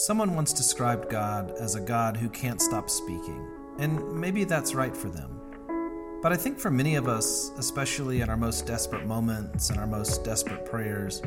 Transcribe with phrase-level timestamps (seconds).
[0.00, 3.44] Someone once described God as a God who can't stop speaking,
[3.80, 5.40] and maybe that's right for them.
[6.22, 9.88] But I think for many of us, especially in our most desperate moments and our
[9.88, 11.20] most desperate prayers,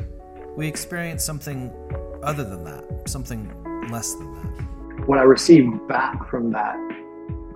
[0.56, 1.70] we experience something
[2.22, 3.52] other than that, something
[3.90, 5.06] less than that.
[5.06, 6.78] What I received back from that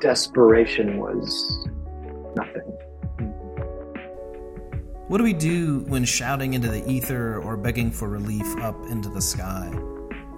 [0.03, 1.67] desperation was
[2.37, 2.77] nothing.
[5.09, 9.09] What do we do when shouting into the ether or begging for relief up into
[9.09, 9.73] the sky?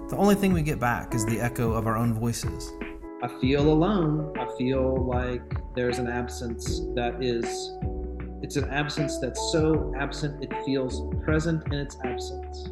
[0.09, 2.73] The only thing we get back is the echo of our own voices.
[3.21, 4.33] I feel alone.
[4.39, 5.43] I feel like
[5.75, 7.45] there's an absence that is,
[8.41, 12.69] it's an absence that's so absent it feels present in its absence.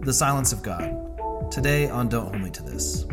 [0.00, 1.50] The Silence of God.
[1.50, 3.04] Today on Don't Hold Me to This.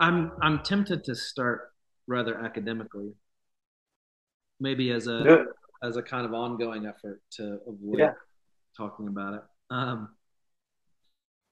[0.00, 1.72] I'm I'm tempted to start
[2.06, 3.14] rather academically,
[4.60, 5.38] maybe as a
[5.82, 8.14] as a kind of ongoing effort to avoid Yeah.
[8.76, 9.42] talking about it.
[9.70, 10.08] Um,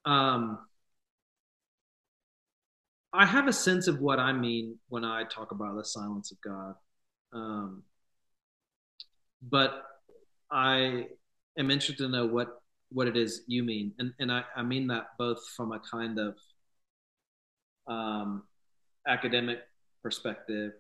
[0.05, 0.59] um,
[3.13, 6.41] I have a sense of what I mean when I talk about the silence of
[6.41, 6.75] God,
[7.33, 7.83] um,
[9.43, 9.83] but
[10.51, 11.07] I
[11.59, 14.87] am interested to know what what it is you mean, and and I, I mean
[14.89, 16.37] that both from a kind of
[17.87, 18.43] um,
[19.07, 19.61] academic
[20.03, 20.73] perspective,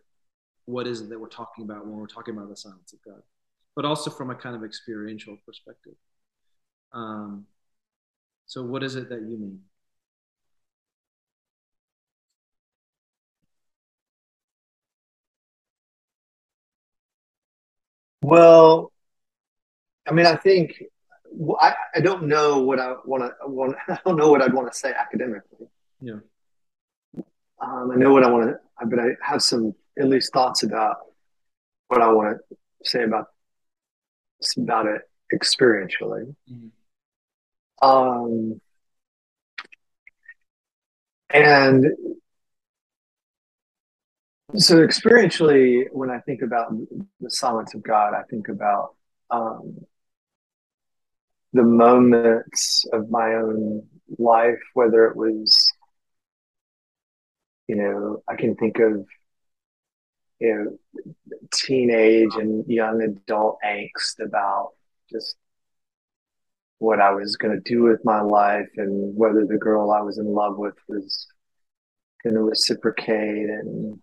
[0.66, 3.22] what is it that we're talking about when we're talking about the silence of God,
[3.74, 5.94] but also from a kind of experiential perspective.
[6.92, 7.46] Um,
[8.46, 9.60] so, what is it that you mean?
[18.22, 18.92] Well,
[20.08, 20.82] I mean, I think
[21.60, 23.76] I, I don't know what I want to want.
[23.88, 25.66] I don't know what I'd want to say academically.
[26.00, 26.20] Yeah.
[27.60, 30.96] Um, I know what I want to, but I have some at least thoughts about
[31.88, 32.56] what I want to
[32.88, 33.28] say about
[34.58, 36.34] about it experientially.
[36.50, 36.70] Mhm.
[37.82, 38.60] Um,
[41.30, 41.86] and
[44.56, 46.72] so experientially, when I think about
[47.20, 48.94] the silence of God, I think about
[49.30, 49.84] um,
[51.52, 53.86] the moments of my own
[54.18, 55.65] life, whether it was,
[57.68, 59.06] you know, I can think of,
[60.40, 60.78] you know,
[61.52, 64.72] teenage and young adult angst about
[65.10, 65.36] just
[66.78, 70.18] what I was going to do with my life and whether the girl I was
[70.18, 71.26] in love with was
[72.22, 74.00] going to reciprocate and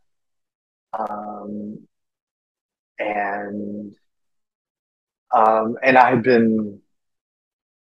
[0.98, 1.88] um
[3.00, 3.96] and
[5.34, 6.82] um and I had been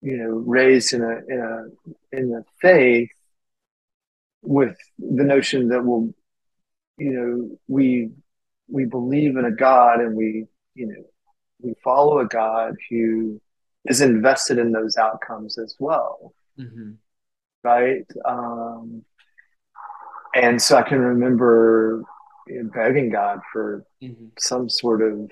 [0.02, 3.10] you know raised in a in a in the faith
[4.42, 6.08] with the notion that well
[6.96, 8.10] you know we
[8.68, 11.02] we believe in a God and we you know
[11.60, 13.40] we follow a God who
[13.86, 16.92] is invested in those outcomes as well Mm-hmm.
[17.62, 18.04] right?
[18.24, 19.04] Um,
[20.34, 22.02] and so I can remember
[22.74, 24.26] begging God for Mm-hmm.
[24.38, 25.30] some sort of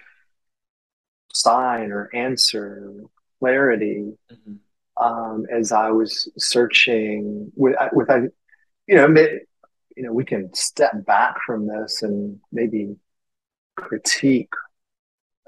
[1.35, 2.93] sign or answer,
[3.41, 5.05] clarity, Mm-hmm.
[5.05, 8.23] um, as I was searching with, with, I,
[8.87, 9.41] you know, may,
[9.97, 12.97] you know, we can step back from this and maybe
[13.77, 14.53] critique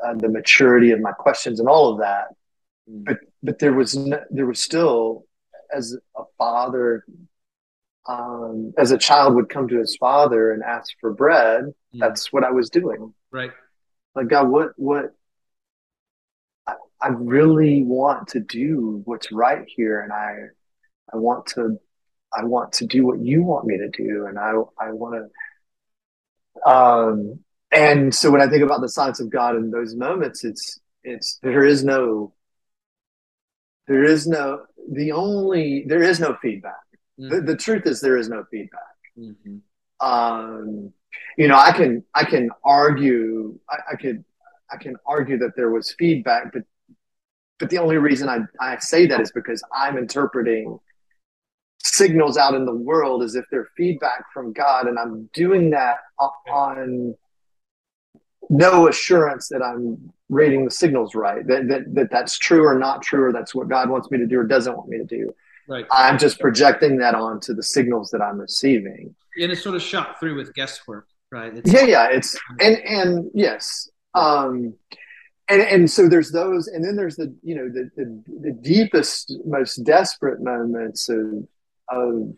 [0.05, 2.29] uh, the maturity of my questions and all of that.
[2.87, 5.27] But but there was no, there was still
[5.75, 7.05] as a father
[8.07, 12.45] um, as a child would come to his father and ask for bread that's what
[12.45, 13.51] i was doing right.
[14.15, 15.15] like god what what
[16.67, 20.37] I, I really want to do what's right here and i
[21.13, 21.79] i want to
[22.35, 25.15] i want to do what you want me to do and i i want
[26.65, 27.39] to um
[27.71, 31.39] and so when i think about the silence of god in those moments it's it's
[31.43, 32.33] there is no
[33.89, 34.63] there is no
[34.93, 36.75] the only there is no feedback.
[37.17, 38.81] The, the truth is there is no feedback.
[39.19, 40.07] Mm-hmm.
[40.07, 40.93] um,
[41.37, 44.25] you know, I can I can argue I, I could
[44.71, 46.63] I can argue that there was feedback, but
[47.59, 50.79] but the only reason I, I say that is because I'm interpreting
[51.89, 55.99] signals out in the world as if they're feedback from God, and I'm doing that
[56.49, 57.15] on
[58.51, 63.03] no assurance that I'm reading the signals right, that, that that that's true or not
[63.03, 65.35] true, or that's what God wants me to do or doesn't want me to do.
[65.69, 65.87] Right.
[65.91, 69.15] I'm just projecting that onto the signals that I'm receiving.
[69.41, 71.55] And it's sort of shot through with guesswork, right?
[71.55, 74.75] It's, yeah yeah it's and and yes um
[75.49, 79.33] and and so there's those and then there's the you know the the, the deepest
[79.45, 81.47] most desperate moments of
[81.91, 82.35] of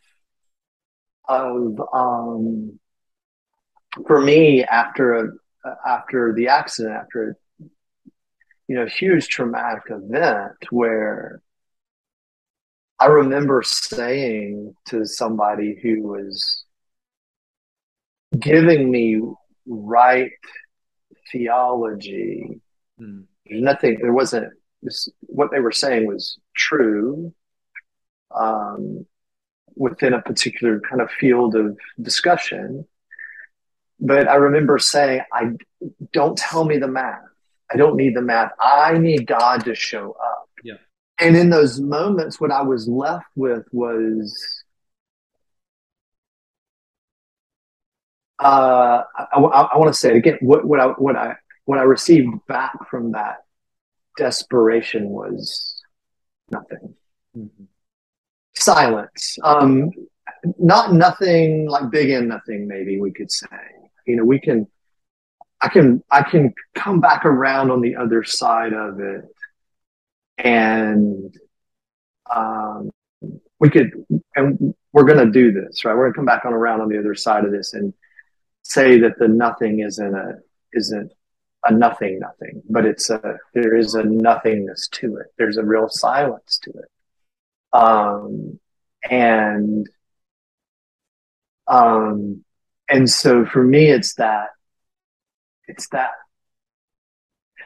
[1.28, 2.78] of um
[4.06, 7.64] for me, after a, after the accident, after a,
[8.68, 11.42] you know, huge traumatic event where
[12.98, 16.64] I remember saying to somebody who was
[18.38, 19.20] giving me
[19.66, 20.30] right
[21.32, 22.60] theology.
[23.00, 23.24] Mm.
[23.46, 27.34] There's nothing, there wasn't, this, what they were saying was true
[28.34, 29.06] um,
[29.80, 32.86] within a particular kind of field of discussion.
[33.98, 35.52] But I remember saying, I
[36.12, 37.22] don't tell me the math.
[37.72, 38.52] I don't need the math.
[38.60, 40.48] I need God to show up.
[40.62, 40.74] Yeah.
[41.18, 44.62] And in those moments, what I was left with was
[48.38, 50.38] uh, I, I, I want to say it again.
[50.42, 53.44] What, what I what I what I received back from that
[54.18, 55.80] desperation was
[56.50, 56.94] nothing.
[57.34, 57.64] Mm-hmm.
[58.60, 59.38] Silence.
[59.42, 59.90] Um,
[60.58, 62.66] not nothing like big and nothing.
[62.66, 63.46] Maybe we could say.
[64.06, 64.66] You know, we can.
[65.62, 69.24] I can I can come back around on the other side of it,
[70.38, 71.36] and
[72.34, 72.90] um,
[73.58, 73.92] we could,
[74.34, 75.94] and we're going to do this, right?
[75.94, 77.92] We're going to come back on around on the other side of this, and
[78.62, 80.38] say that the nothing isn't a
[80.72, 81.12] isn't
[81.64, 85.26] a nothing nothing, but it's a there is a nothingness to it.
[85.36, 86.90] There's a real silence to it.
[87.72, 88.58] Um,
[89.08, 89.86] and
[91.66, 92.44] um,
[92.88, 94.48] and so for me, it's that
[95.70, 96.10] it's that.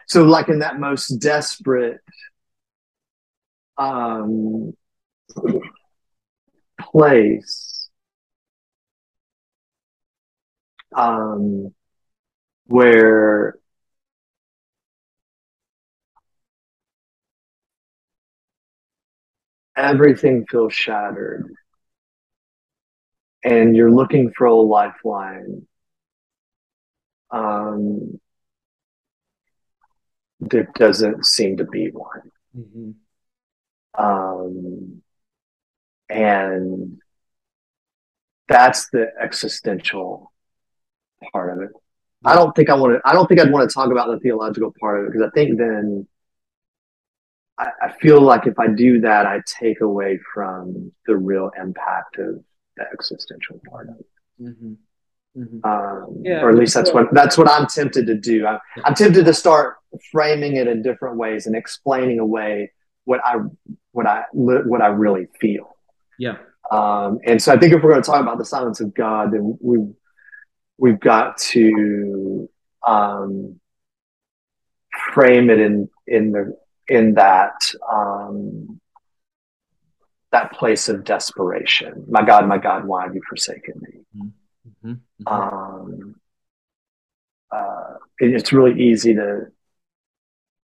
[0.07, 2.01] So, like in that most desperate
[3.79, 4.75] um,
[6.79, 7.89] place,
[10.95, 11.75] um,
[12.67, 13.59] where
[19.77, 21.55] everything feels shattered
[23.45, 25.67] and you're looking for a lifeline.
[27.31, 28.19] Um,
[30.41, 32.31] there doesn't seem to be one.
[32.57, 34.03] Mm-hmm.
[34.03, 35.03] Um,
[36.09, 37.01] and
[38.49, 40.33] that's the existential
[41.33, 41.71] part of it.
[42.25, 43.01] I don't think I want to.
[43.09, 45.31] I don't think I'd want to talk about the theological part of it because I
[45.35, 46.07] think then
[47.59, 52.19] I, I, feel like if I do that, I take away from the real impact
[52.19, 52.43] of
[52.77, 54.07] the existential part of it.
[54.43, 54.73] Mm-hmm.
[55.37, 55.69] Mm-hmm.
[55.69, 58.47] Um, yeah, or at least that's what that's what I'm tempted to do.
[58.47, 59.77] I'm, I'm tempted to start
[60.13, 62.71] framing it in different ways and explaining away
[63.05, 63.37] what I
[63.91, 65.77] what I what I really feel.
[66.19, 66.37] Yeah.
[66.71, 69.33] Um, and so I think if we're going to talk about the silence of God,
[69.33, 69.79] then we
[70.79, 72.49] we've got to
[72.87, 73.61] um,
[75.13, 76.57] frame it in in the
[76.89, 78.81] in that um,
[80.33, 82.05] that place of desperation.
[82.09, 84.01] My God, my God, why have you forsaken me?
[84.17, 84.91] Mm-hmm.
[84.91, 85.29] Mm-hmm.
[85.29, 86.17] Um,
[87.51, 89.47] uh, it, it's really easy to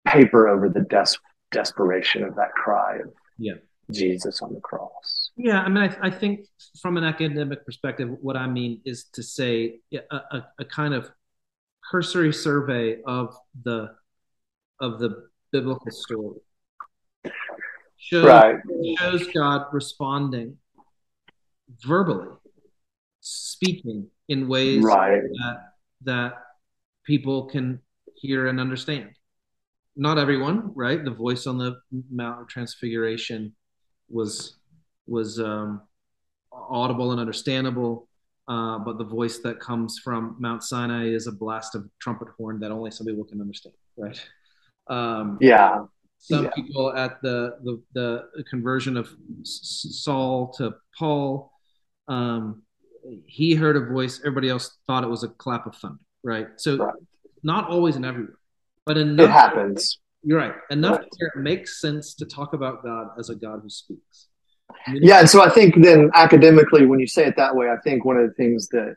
[0.06, 1.20] paper over the des-
[1.52, 3.54] desperation of that cry of yeah.
[3.92, 5.32] Jesus on the cross.
[5.36, 6.46] Yeah, I mean, I, I, think
[6.82, 11.12] from an academic perspective, what I mean is to say a, a, a, kind of
[11.90, 13.90] cursory survey of the
[14.80, 16.40] of the biblical story
[18.00, 18.58] shows, right.
[18.98, 20.58] shows God responding
[21.86, 22.30] verbally,
[23.20, 25.22] speaking in ways right.
[25.22, 25.58] that
[26.04, 26.34] that
[27.06, 27.80] people can
[28.16, 29.10] hear and understand.
[29.96, 31.04] Not everyone, right?
[31.04, 31.80] The voice on the
[32.12, 33.54] Mount of Transfiguration
[34.10, 34.58] was
[35.08, 35.82] was um,
[36.52, 38.08] audible and understandable.
[38.48, 42.60] Uh, but the voice that comes from Mount Sinai is a blast of trumpet horn
[42.60, 44.20] that only some people can understand, right?
[44.90, 45.86] Um, yeah.
[46.18, 46.52] Some yeah.
[46.54, 47.82] people at the, the,
[48.36, 49.10] the conversion of
[49.44, 51.52] Saul to Paul,
[52.08, 52.64] um,
[53.26, 54.20] he heard a voice.
[54.20, 56.48] Everybody else thought it was a clap of thunder, right?
[56.58, 56.94] So right.
[57.44, 58.38] not always and everywhere,
[58.86, 59.30] but enough.
[59.30, 60.00] It happens.
[60.24, 60.54] You're right.
[60.70, 61.08] Enough right.
[61.22, 64.28] it makes sense to talk about God as a God who speaks.
[64.88, 68.06] Yeah, and so I think then academically, when you say it that way, I think
[68.06, 68.96] one of the things that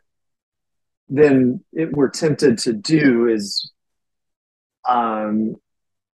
[1.08, 3.72] then it, we're tempted to do is
[4.88, 5.56] um,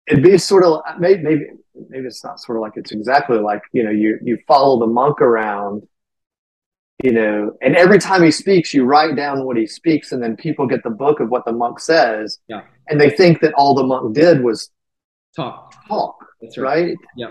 [0.08, 1.46] it'd be sort of maybe, maybe
[1.88, 4.86] maybe it's not sort of like it's exactly like you know you you follow the
[4.86, 5.86] monk around
[7.02, 10.36] you know and every time he speaks you write down what he speaks and then
[10.36, 12.38] people get the book of what the monk says.
[12.48, 12.62] Yeah.
[12.88, 14.70] and they think that all the monk did was
[15.36, 15.74] talk.
[15.86, 16.86] talk That's right.
[16.86, 16.96] right?
[17.16, 17.30] Yeah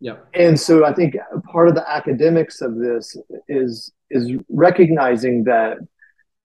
[0.00, 1.16] yeah and so i think
[1.50, 3.16] part of the academics of this
[3.48, 5.78] is is recognizing that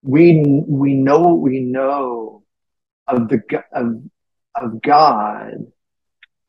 [0.03, 2.43] we we know what we know
[3.07, 3.41] of the
[3.73, 4.01] of
[4.55, 5.71] of God,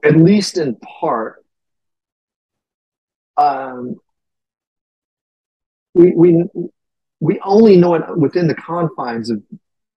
[0.04, 1.44] at least in part,
[3.36, 3.96] um,
[5.94, 6.44] we, we,
[7.20, 9.42] we only know it within the confines of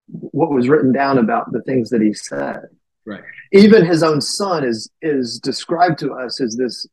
[0.08, 2.62] what was written down about the things that he said.
[3.06, 3.24] Right.
[3.52, 6.88] Even his own son is is described to us as this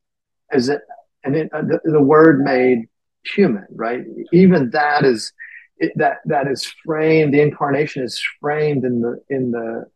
[0.51, 0.83] as it
[1.25, 2.89] and it, uh, the, the word made
[3.25, 4.03] human, right?
[4.33, 5.33] Even that is
[5.79, 7.33] it, that that is framed.
[7.33, 9.87] The incarnation is framed in the in the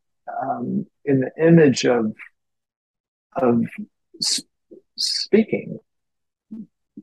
[0.43, 2.15] um, in the image of
[3.37, 3.65] of
[4.97, 5.79] speaking.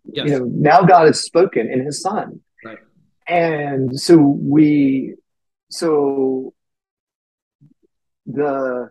[0.05, 0.29] Yes.
[0.29, 2.77] You know, now God has spoken in His Son, right.
[3.27, 5.15] and so we,
[5.69, 6.53] so
[8.25, 8.89] the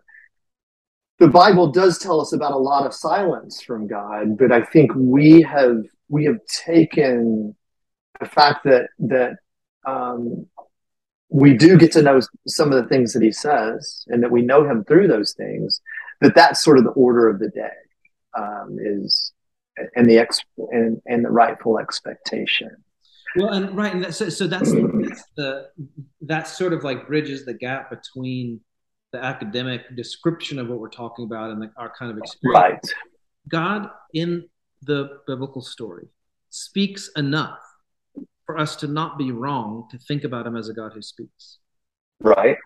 [1.19, 4.91] the Bible does tell us about a lot of silence from God, but I think
[4.95, 7.55] we have we have taken
[8.19, 9.37] the fact that that
[9.85, 10.47] um,
[11.33, 14.43] we do get to know some of the things that He says, and that we
[14.43, 15.81] know Him through those things.
[16.21, 17.69] That that's sort of the order of the day
[18.37, 19.33] um, is,
[19.95, 20.39] and the ex
[20.71, 22.71] and, and the rightful expectation.
[23.35, 25.67] Well, and right, and that, so, so that's, that's the
[26.21, 28.61] that sort of like bridges the gap between
[29.11, 32.61] the academic description of what we're talking about and the, our kind of experience.
[32.61, 32.93] Right.
[33.49, 34.47] God in
[34.83, 36.07] the biblical story
[36.51, 37.59] speaks enough
[38.45, 41.59] for us to not be wrong to think about him as a God who speaks.
[42.19, 42.57] Right.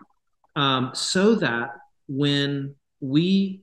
[0.56, 1.70] Um, so that
[2.08, 3.62] when we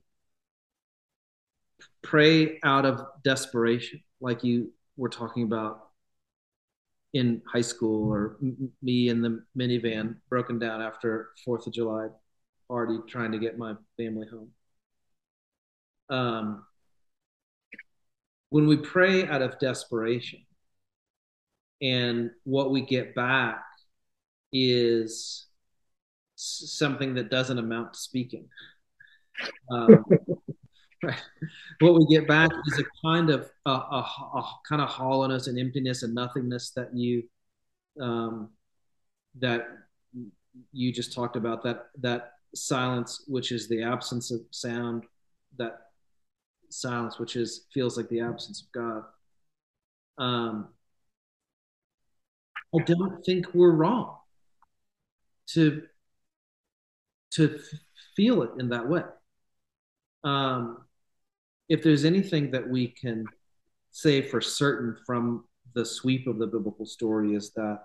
[2.02, 5.88] pray out of desperation, like you were talking about
[7.12, 12.08] in high school, or m- me in the minivan broken down after Fourth of July
[12.68, 14.50] party, trying to get my family home.
[16.08, 16.64] Um,
[18.50, 20.40] when we pray out of desperation,
[21.80, 23.62] and what we get back
[24.52, 25.46] is
[26.36, 28.48] something that doesn't amount to speaking.
[29.70, 30.04] Um.
[31.80, 35.58] What we get back is a kind of a, a, a, kind of hollowness and
[35.58, 37.24] emptiness and nothingness that you
[38.00, 38.50] um,
[39.38, 39.66] that
[40.72, 45.04] you just talked about that that silence which is the absence of sound
[45.58, 45.78] that
[46.70, 49.04] silence which is feels like the absence of god
[50.18, 50.68] um,
[52.78, 54.16] i don't think we're wrong
[55.46, 55.82] to
[57.30, 57.58] to
[58.16, 59.02] feel it in that way
[60.24, 60.78] um,
[61.68, 63.24] if there's anything that we can
[63.92, 67.80] say for certain from the sweep of the biblical story is that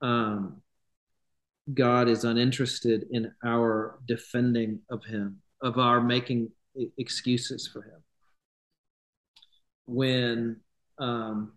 [0.00, 0.62] um,
[1.72, 6.50] God is uninterested in our defending of Him, of our making
[6.98, 8.02] excuses for Him.
[9.86, 10.60] When
[10.98, 11.52] um,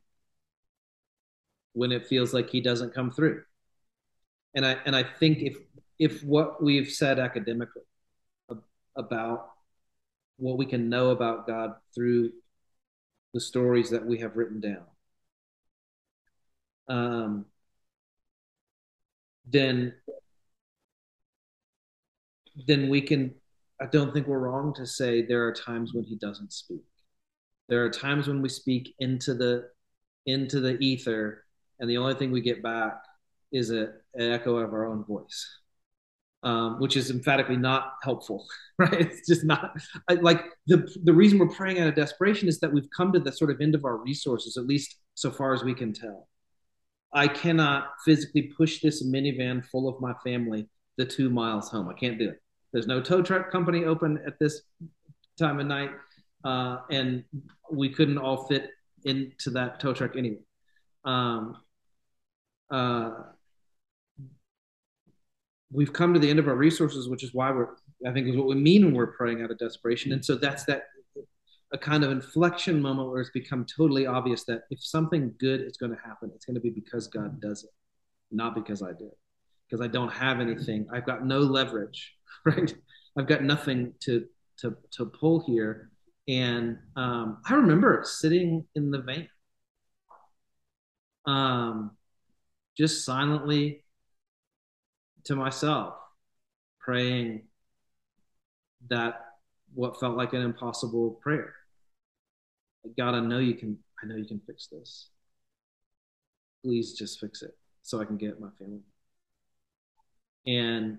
[1.73, 3.43] when it feels like He doesn't come through,
[4.55, 5.57] and I and I think if
[5.99, 7.83] if what we've said academically
[8.95, 9.49] about
[10.37, 12.31] what we can know about God through
[13.33, 14.85] the stories that we have written down.
[16.87, 17.45] Um,
[19.45, 19.93] then
[22.67, 23.33] then we can
[23.81, 26.83] I don't think we're wrong to say there are times when he doesn't speak.
[27.67, 29.69] There are times when we speak into the
[30.25, 31.45] into the ether
[31.79, 33.01] and the only thing we get back
[33.51, 35.59] is a, an echo of our own voice
[36.43, 38.45] um, which is emphatically not helpful,
[38.77, 38.93] right?
[38.93, 39.77] It's just not
[40.21, 43.31] like the the reason we're praying out of desperation is that we've come to the
[43.31, 46.27] sort of end of our resources, at least so far as we can tell.
[47.13, 51.87] I cannot physically push this minivan full of my family the two miles home.
[51.87, 52.41] I can't do it.
[52.71, 54.63] There's no tow truck company open at this
[55.37, 55.91] time of night,
[56.43, 57.23] uh, and
[57.71, 58.69] we couldn't all fit
[59.05, 60.39] into that tow truck anyway.
[61.05, 61.57] Um,
[62.71, 63.11] uh,
[65.71, 67.69] we've come to the end of our resources, which is why we're,
[68.07, 70.11] I think, is what we mean when we're praying out of desperation.
[70.13, 70.83] And so that's that
[71.73, 75.75] a kind of inflection moment where it's become totally obvious that if something good is
[75.75, 77.71] going to happen, it's going to be because God does it,
[78.31, 79.09] not because I did.
[79.67, 80.85] Because I don't have anything.
[80.93, 82.13] I've got no leverage,
[82.45, 82.71] right?
[83.17, 84.25] I've got nothing to
[84.59, 85.89] to to pull here.
[86.27, 89.27] And um, I remember sitting in the van,
[91.25, 91.91] um,
[92.77, 93.83] just silently
[95.25, 95.95] to myself,
[96.79, 97.43] praying
[98.89, 99.21] that
[99.73, 101.53] what felt like an impossible prayer.
[102.97, 103.77] God, I know you can.
[104.01, 105.09] I know you can fix this.
[106.63, 108.81] Please just fix it so I can get my family.
[110.45, 110.97] And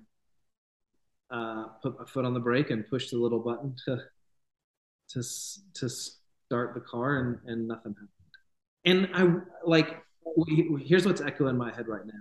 [1.31, 3.99] uh, put my foot on the brake and push the little button to
[5.11, 5.23] to
[5.75, 8.09] to start the car, and and nothing happened.
[8.87, 10.03] And I like
[10.81, 12.13] here's what's echoing in my head right now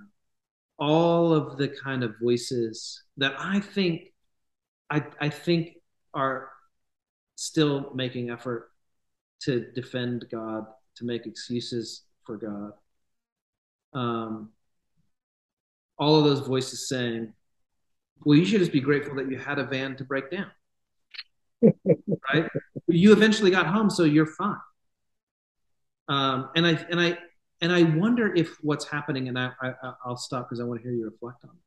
[0.79, 4.13] all of the kind of voices that I think
[4.89, 5.77] I, I think
[6.13, 6.49] are
[7.35, 8.69] still making effort
[9.41, 12.73] to defend God, to make excuses for God.
[13.93, 14.49] Um,
[15.97, 17.33] all of those voices saying,
[18.25, 20.51] well, you should just be grateful that you had a van to break down.
[22.33, 22.49] right?
[22.87, 24.57] You eventually got home, so you're fine.
[26.07, 27.17] Um, and I and I
[27.63, 29.73] and I wonder if what's happening, and I, I
[30.05, 31.61] I'll stop because I want to hear you reflect on it.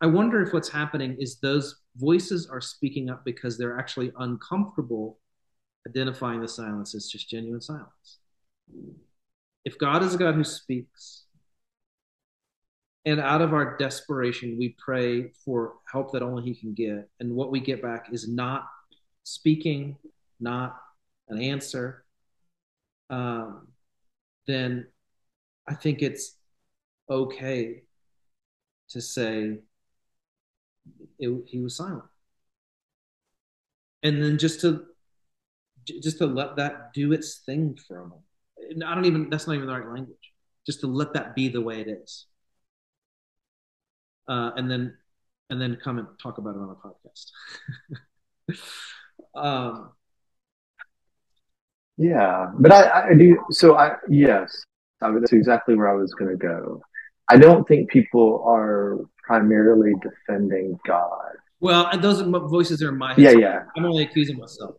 [0.00, 5.18] I wonder if what's happening is those voices are speaking up because they're actually uncomfortable
[5.86, 8.20] identifying the silence as just genuine silence.
[9.66, 11.24] If God is a God who speaks,
[13.04, 17.34] and out of our desperation, we pray for help that only He can get, and
[17.34, 18.64] what we get back is not
[19.22, 19.98] speaking,
[20.40, 20.80] not
[21.28, 22.06] an answer,
[23.10, 23.68] um,
[24.46, 24.86] then
[25.68, 26.36] I think it's
[27.08, 27.82] okay
[28.90, 29.58] to say
[31.18, 32.04] it, he was silent,
[34.02, 34.86] and then just to
[35.84, 38.22] just to let that do its thing for a moment.
[38.86, 40.32] I don't even that's not even the right language.
[40.66, 42.26] Just to let that be the way it is,
[44.28, 44.96] uh, and then
[45.50, 47.30] and then come and talk about it on a podcast.
[49.34, 49.92] um,
[51.96, 53.38] yeah, but I, I do.
[53.50, 54.64] So I yes,
[55.10, 56.82] that's exactly where I was going to go.
[57.28, 61.32] I don't think people are primarily defending God.
[61.60, 63.20] Well, and those voices are in my head.
[63.20, 63.62] Yeah, yeah.
[63.76, 64.74] I'm only accusing myself.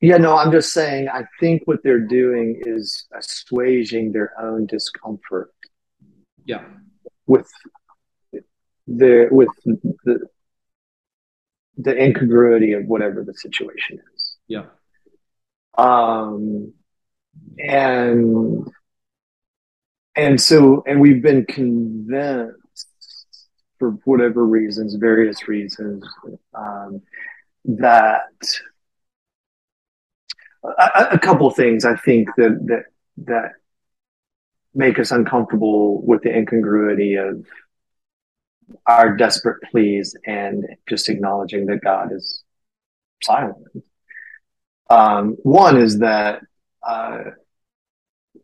[0.00, 1.08] Yeah, no, I'm just saying.
[1.08, 5.52] I think what they're doing is assuaging their own discomfort.
[6.44, 6.64] Yeah.
[7.26, 7.48] With
[8.86, 9.48] the with
[10.04, 10.26] the
[11.76, 14.36] the incongruity of whatever the situation is.
[14.46, 14.64] Yeah.
[15.78, 16.72] Um,
[17.58, 18.68] and
[20.16, 22.58] and so and we've been convinced
[23.78, 26.04] for whatever reasons, various reasons,
[26.54, 27.02] um,
[27.64, 28.22] that
[30.64, 32.84] a, a couple things I think that that
[33.26, 33.52] that
[34.74, 37.44] make us uncomfortable with the incongruity of
[38.86, 42.42] our desperate pleas and just acknowledging that God is
[43.22, 43.66] silent.
[44.88, 46.40] Um, one is that,
[46.86, 47.22] uh,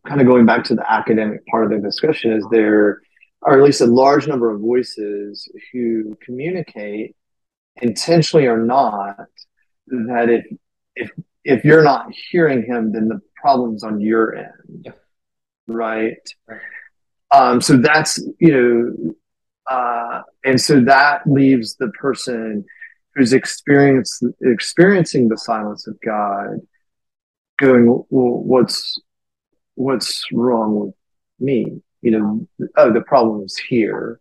[0.09, 3.03] kind of going back to the academic part of the discussion, is there
[3.43, 7.15] are at least a large number of voices who communicate
[7.81, 9.29] intentionally or not
[9.87, 10.47] that if
[10.97, 11.11] if
[11.45, 14.93] if you're not hearing him, then the problem's on your end, yeah.
[15.67, 16.29] right?
[17.31, 19.15] Um, so that's you know
[19.69, 22.65] uh, and so that leaves the person
[23.15, 26.61] who's experience, experiencing the silence of God
[27.59, 29.01] going, well, what's,
[29.79, 30.95] what's wrong with
[31.39, 31.81] me?
[32.03, 34.21] You know, oh, the problem is here.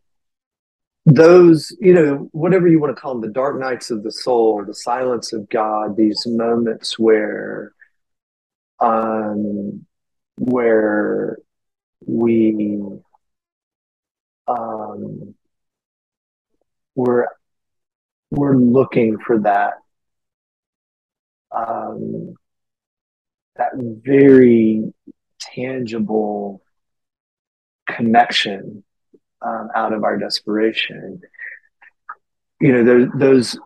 [1.06, 4.64] Those, you know, whatever you want to call them, the dark nights of the soul,
[4.66, 7.74] the silence of God, these moments where,
[8.80, 9.86] um,
[10.38, 11.38] where
[12.06, 12.78] we
[14.48, 15.34] um,
[16.96, 17.28] we're
[18.30, 19.76] we're looking for that
[21.52, 22.36] um,
[23.56, 24.94] that very
[25.40, 26.62] tangible
[27.88, 28.84] connection
[29.42, 31.22] um, out of our desperation.
[32.60, 33.58] You know, there, those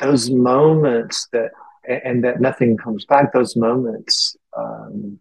[0.00, 1.50] those moments that
[1.88, 3.32] and that nothing comes back.
[3.32, 5.18] Those moments um,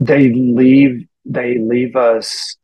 [0.00, 2.56] they leave they leave us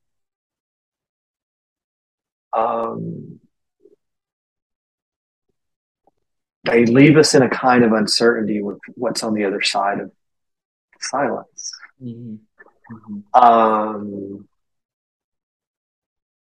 [2.53, 3.41] um,
[6.65, 10.11] they leave us in a kind of uncertainty with what's on the other side of
[11.01, 11.73] silence.
[12.03, 12.37] Mm-hmm.
[12.95, 13.43] Mm-hmm.
[13.43, 14.49] Um,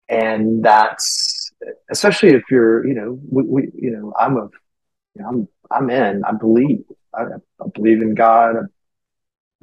[0.09, 1.51] and that's
[1.89, 4.49] especially if you're, you know, we, we you know, I'm a,
[5.15, 6.23] you know, I'm, I'm in.
[6.23, 6.83] I believe.
[7.13, 8.55] I, I believe in God.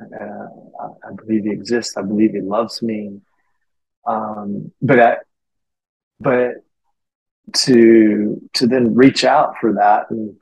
[0.01, 0.47] Uh,
[1.05, 1.97] I, believe He exists.
[1.97, 3.21] I believe He loves me.
[4.07, 5.17] Um, but I,
[6.21, 6.55] but
[7.53, 10.37] to to then reach out for that and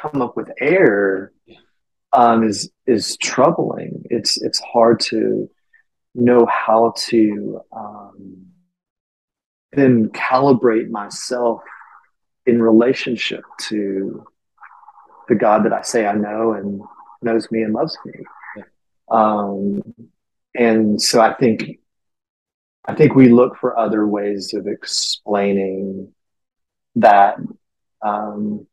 [0.00, 1.32] come up with air
[2.12, 4.04] um, is is troubling.
[4.10, 5.48] It's it's hard to
[6.14, 8.46] know how to um,
[9.72, 11.62] then calibrate myself
[12.46, 14.24] in relationship to
[15.28, 16.82] the God that I say I know and
[17.22, 18.12] knows me and loves me.
[19.10, 19.82] Um,
[20.54, 21.78] and so I think,
[22.84, 26.12] I think we look for other ways of explaining
[26.96, 27.36] that.
[28.02, 28.66] Um,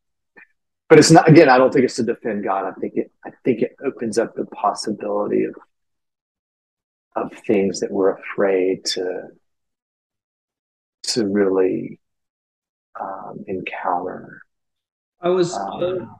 [0.88, 2.64] but it's not, again, I don't think it's to defend God.
[2.64, 5.54] I think it, I think it opens up the possibility of,
[7.16, 9.28] of things that we're afraid to,
[11.04, 12.00] to really
[12.98, 14.42] um, encounter.
[15.20, 16.16] I was, um,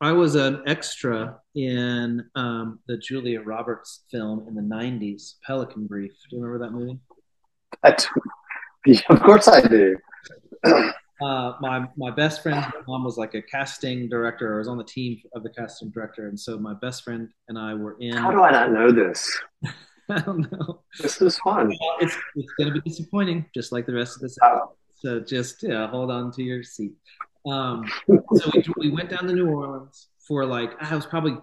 [0.00, 6.12] I was an extra in um, the Julia Roberts film in the '90s, Pelican Brief.
[6.30, 6.98] Do you remember that movie?
[9.10, 9.96] of course I do.
[11.20, 14.84] uh, my my best friend's mom was like a casting director, I was on the
[14.84, 18.16] team of the casting director, and so my best friend and I were in.
[18.16, 19.38] How do I not know this?
[20.10, 20.82] I don't know.
[21.00, 21.72] This is fun.
[22.00, 24.36] It's it's going to be disappointing, just like the rest of this.
[24.42, 24.72] Oh.
[24.94, 26.92] So just yeah, hold on to your seat.
[27.46, 31.36] Um, so we, we went down to New Orleans for like I was probably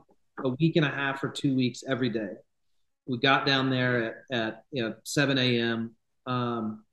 [0.43, 2.31] a week and a half or two weeks every day.
[3.07, 5.95] We got down there at, at you know 7 a.m.
[6.25, 6.83] Um,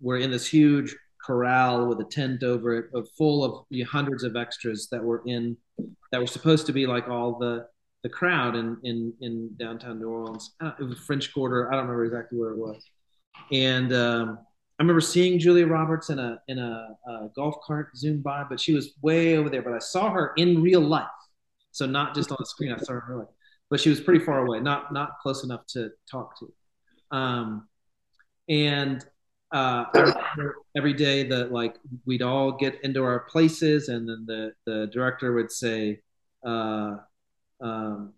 [0.00, 0.94] we're in this huge
[1.26, 2.86] corral with a tent over it,
[3.18, 5.56] full of you know, hundreds of extras that were in
[6.12, 7.66] that were supposed to be like all the
[8.02, 10.54] the crowd in in in downtown New Orleans.
[10.78, 11.68] it was French Quarter.
[11.68, 12.84] I don't remember exactly where it was.
[13.52, 14.38] And um,
[14.78, 18.60] I remember seeing Julia Roberts in a in a, a, golf cart zoom by, but
[18.60, 19.62] she was way over there.
[19.62, 21.06] But I saw her in real life,
[21.72, 22.72] so not just on the screen.
[22.72, 23.34] I saw her in real life,
[23.70, 27.16] but she was pretty far away, not not close enough to talk to.
[27.16, 27.68] Um,
[28.48, 29.04] and
[29.56, 30.12] uh,
[30.76, 35.32] every day that like we'd all get into our places, and then the the director
[35.32, 36.00] would say,
[36.44, 36.96] uh,
[37.62, 38.12] um,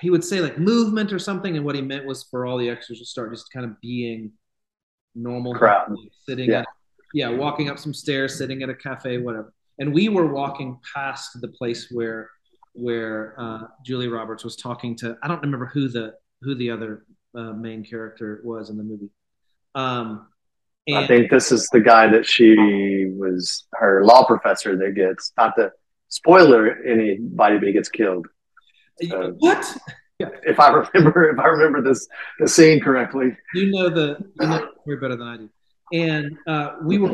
[0.00, 2.68] he would say like movement or something, and what he meant was for all the
[2.68, 4.32] extras to start just kind of being
[5.14, 5.94] normal crowd,
[6.28, 6.66] sitting, yeah, at,
[7.14, 9.54] yeah, walking up some stairs, sitting at a cafe, whatever.
[9.78, 12.28] And we were walking past the place where
[12.74, 15.16] where uh, Julia Roberts was talking to.
[15.22, 19.08] I don't remember who the who the other uh, main character was in the movie.
[19.74, 20.28] Um,
[20.86, 22.56] and, I think this is the guy that she
[23.16, 25.72] was her law professor that gets not to
[26.08, 28.26] spoiler anybody, but he gets killed.
[29.10, 29.76] Uh, what?
[30.18, 32.06] If I remember, if I remember this
[32.38, 35.50] the scene correctly, you know the you know way better than I do.
[35.92, 37.10] And uh, we were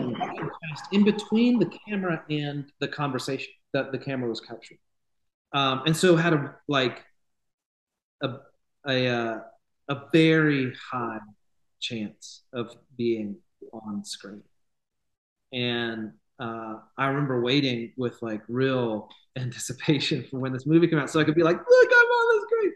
[0.93, 4.79] in between the camera and the conversation that the camera was capturing,
[5.55, 7.03] um, and so had a like
[8.23, 8.29] a
[8.87, 9.41] a uh,
[9.89, 11.21] a very high
[11.81, 13.37] chance of being
[13.73, 14.43] on screen.
[15.53, 21.11] And uh, I remember waiting with like real anticipation for when this movie came out,
[21.11, 22.73] so I could be like, "Look, I'm on the screen."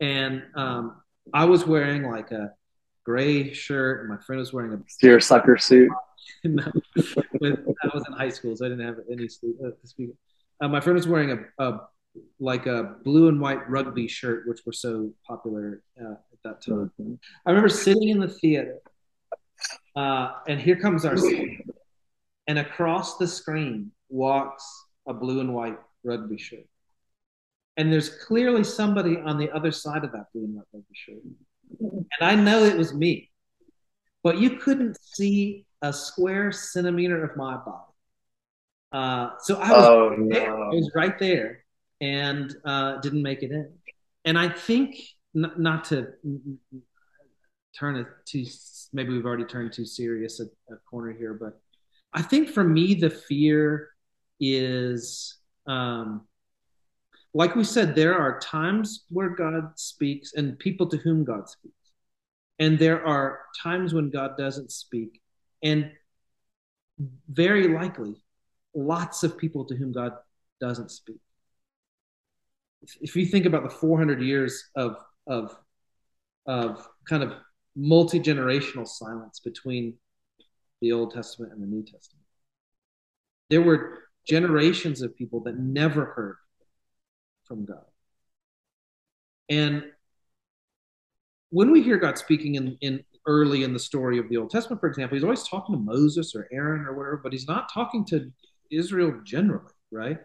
[0.00, 2.52] And um, I was wearing like a
[3.04, 5.90] gray shirt, and my friend was wearing a seersucker suit.
[6.44, 6.64] no,
[7.40, 10.10] with, I was in high school, so I didn't have any uh, speak.
[10.60, 11.80] Uh, my friend was wearing a, a,
[12.40, 16.90] like a blue and white rugby shirt, which were so popular uh, at that time.
[17.00, 17.14] Mm-hmm.
[17.46, 18.78] I remember sitting in the theater
[19.96, 21.62] uh, and here comes our scene.
[22.46, 24.64] And across the screen walks
[25.08, 26.66] a blue and white rugby shirt.
[27.76, 31.22] And there's clearly somebody on the other side of that blue and white rugby shirt.
[31.80, 33.30] And I know it was me,
[34.22, 37.92] but you couldn't see a square centimeter of my body.
[38.92, 40.62] Uh, so I was, oh, no.
[40.62, 41.64] I was right there
[42.00, 43.72] and uh, didn't make it in.
[44.24, 44.96] And I think,
[45.34, 46.12] n- not to
[47.78, 48.44] turn it too
[48.92, 51.60] maybe we've already turned too serious a, a corner here but
[52.12, 53.90] i think for me the fear
[54.40, 56.26] is um,
[57.32, 61.74] like we said there are times where god speaks and people to whom god speaks.
[62.60, 65.20] And there are times when god doesn't speak
[65.62, 65.90] and
[67.28, 68.14] very likely
[68.74, 70.12] lots of people to whom god
[70.60, 71.20] doesn't speak.
[73.00, 75.56] If you think about the 400 years of of
[76.46, 77.32] of kind of
[77.76, 79.94] multi generational silence between
[80.80, 82.24] the Old Testament and the New Testament.
[83.50, 86.36] There were generations of people that never heard
[87.44, 87.84] from God.
[89.48, 89.84] And
[91.50, 94.80] when we hear God speaking in, in early in the story of the Old Testament,
[94.80, 98.04] for example, he's always talking to Moses or Aaron or whatever, but he's not talking
[98.06, 98.30] to
[98.70, 100.18] Israel generally, right?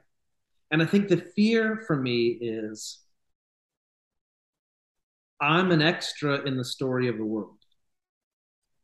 [0.72, 3.00] And I think the fear for me is
[5.42, 7.58] I'm an extra in the story of the world,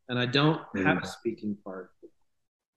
[0.08, 1.92] and I don't have a speaking part.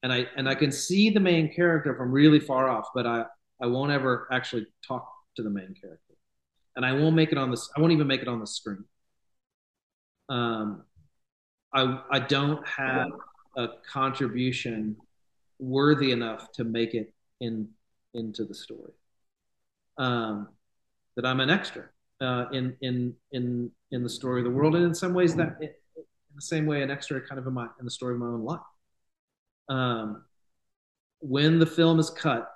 [0.02, 3.24] And I and I can see the main character from really far off, but I
[3.62, 6.14] I won't ever actually talk to the main character,
[6.76, 7.68] and I won't make it on this.
[7.76, 8.84] I won't even make it on the screen.
[10.28, 10.84] Um,
[11.72, 13.10] I I don't have
[13.56, 14.96] a contribution
[15.58, 17.68] worthy enough to make it in
[18.14, 18.92] into the story.
[19.98, 20.48] Um,
[21.16, 24.84] that I'm an extra uh, in in in in the story of the world, and
[24.84, 25.70] in some ways that in
[26.34, 28.44] the same way an extra kind of in my in the story of my own
[28.44, 28.60] life.
[29.68, 30.24] Um,
[31.20, 32.48] when the film is cut,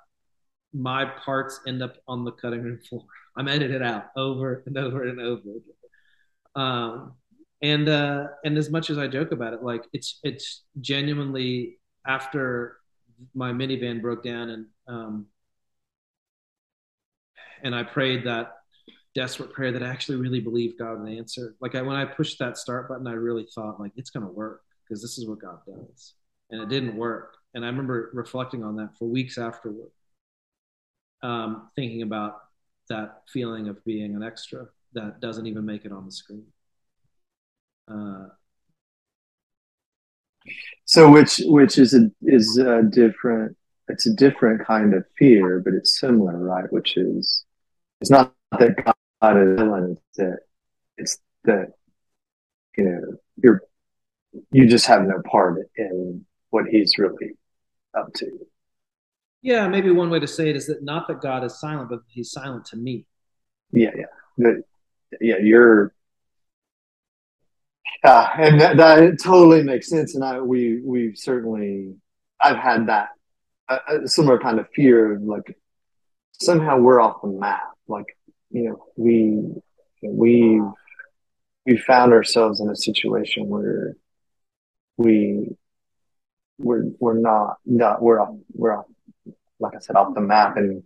[0.72, 3.04] my parts end up on the cutting room floor.
[3.36, 5.62] I'm edited out over and over and over again.
[6.54, 7.14] Um,
[7.62, 12.78] and uh, and as much as I joke about it, like it's it's genuinely after
[13.34, 15.26] my minivan broke down and um,
[17.62, 18.56] and I prayed that
[19.14, 21.54] desperate prayer that I actually really believe God would answer.
[21.60, 24.32] Like I, when I pushed that start button, I really thought like it's going to
[24.32, 24.62] work.
[24.88, 26.14] because this is what God does.
[26.50, 27.36] And it didn't work.
[27.54, 29.90] And I remember reflecting on that for weeks afterward,
[31.22, 32.40] um, thinking about
[32.88, 36.46] that feeling of being an extra that doesn't even make it on the screen.
[37.90, 38.26] Uh,
[40.84, 43.56] so which which is a is a different
[43.88, 46.70] it's a different kind of fear, but it's similar, right?
[46.72, 47.44] Which is
[48.00, 48.94] it's not that God
[49.30, 50.38] is villain, it's that
[50.96, 51.72] it's that
[52.76, 53.00] you know
[53.42, 53.62] you're
[54.50, 57.36] you just have no part in what he's really
[57.96, 58.30] up to.
[59.42, 62.00] Yeah, maybe one way to say it is that not that God is silent, but
[62.08, 63.06] he's silent to me.
[63.72, 64.04] Yeah, yeah.
[64.38, 64.56] But,
[65.20, 65.92] yeah, you're
[68.04, 70.14] yeah, and that, that totally makes sense.
[70.14, 71.94] And I, we, we certainly,
[72.40, 73.10] I've had that
[73.68, 75.56] a, similar kind of fear of like
[76.32, 77.62] somehow we're off the map.
[77.86, 78.16] Like,
[78.52, 79.42] you know, we,
[80.02, 80.60] we,
[81.66, 83.96] we found ourselves in a situation where
[84.96, 85.56] we,
[86.58, 88.86] we're, we're not, not, we're off, we're off,
[89.58, 90.56] like I said, off the map.
[90.56, 90.82] And,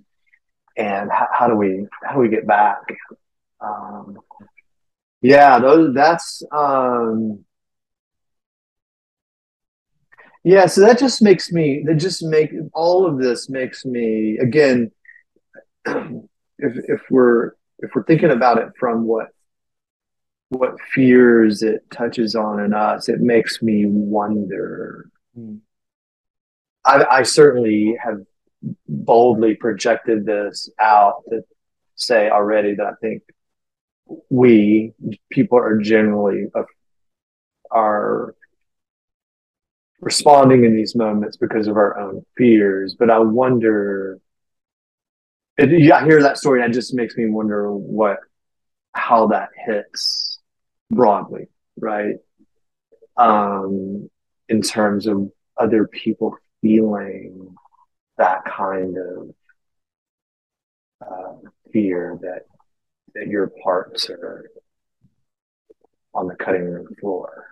[0.76, 2.79] and how, how do we, how do we get back?
[3.61, 4.18] Um,
[5.22, 7.44] yeah, those that's um
[10.44, 14.92] yeah, so that just makes me that just make all of this makes me again
[16.59, 19.29] if if we're if we're thinking about it from what
[20.49, 25.11] what fears it touches on in us, it makes me wonder.
[25.37, 25.61] Mm.
[26.85, 28.21] I, I certainly have
[28.88, 31.42] boldly projected this out to
[31.97, 33.23] say already that I think
[34.31, 34.92] we
[35.31, 36.62] people are generally uh,
[37.71, 38.35] are
[40.01, 44.21] responding in these moments because of our own fears but i wonder
[45.59, 48.19] it, yeah, i hear that story and it just makes me wonder what
[48.92, 50.38] how that hits
[50.90, 51.47] broadly
[51.79, 52.16] right
[53.16, 54.09] um
[54.49, 57.55] in terms of other people feeling
[58.19, 59.31] that kind of
[61.01, 61.35] uh,
[61.73, 62.42] fear that
[63.14, 64.51] that your parts are
[66.14, 67.47] on the cutting room floor.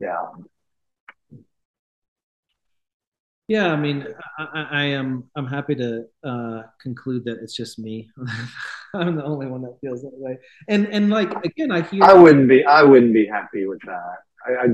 [0.00, 0.26] Yeah.
[3.52, 4.06] Yeah, I mean,
[4.38, 5.24] I, I am.
[5.36, 8.08] I'm happy to uh, conclude that it's just me.
[8.94, 10.38] I'm the only one that feels that way.
[10.68, 12.02] And and like again, I hear.
[12.02, 12.64] I wouldn't be.
[12.64, 14.16] I wouldn't be happy with that.
[14.48, 14.66] I, I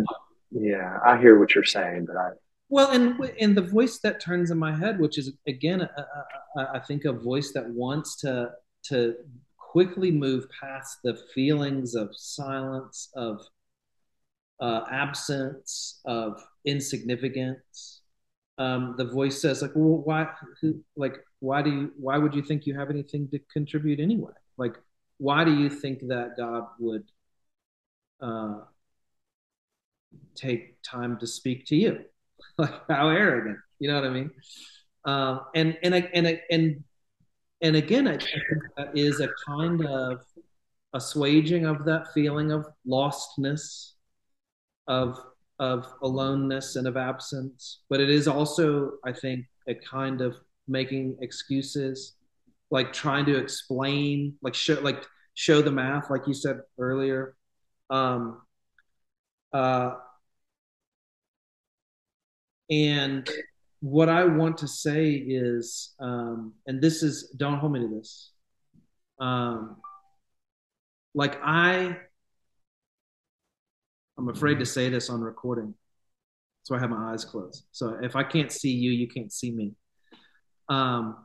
[0.52, 2.28] yeah, I hear what you're saying, but I
[2.68, 6.60] well, and and the voice that turns in my head, which is again, a, a,
[6.60, 8.52] a, I think a voice that wants to
[8.90, 9.16] to
[9.56, 13.40] quickly move past the feelings of silence, of
[14.60, 17.97] uh, absence, of insignificance.
[18.58, 20.28] Um, the voice says, like, well, why,
[20.60, 24.32] who, like, why do you, why would you think you have anything to contribute anyway?
[24.56, 24.74] Like,
[25.18, 27.04] why do you think that God would
[28.20, 28.60] uh,
[30.34, 32.04] take time to speak to you?
[32.58, 34.30] like how arrogant, you know what I mean?
[35.04, 36.84] Um, and and and and
[37.60, 40.20] and again, I think that is a kind of
[40.94, 43.92] assuaging of that feeling of lostness,
[44.86, 45.18] of
[45.58, 47.80] of aloneness and of absence.
[47.90, 52.14] But it is also, I think, a kind of making excuses,
[52.70, 57.34] like trying to explain, like show, like show the math, like you said earlier.
[57.90, 58.42] Um,
[59.52, 59.92] uh,
[62.70, 63.28] and
[63.80, 68.30] what I want to say is, um, and this is, don't hold me to this.
[69.20, 69.76] Um,
[71.14, 71.96] like I,
[74.18, 75.74] I'm afraid to say this on recording,
[76.64, 77.66] so I have my eyes closed.
[77.70, 79.74] So if I can't see you, you can't see me.
[80.68, 81.16] Um,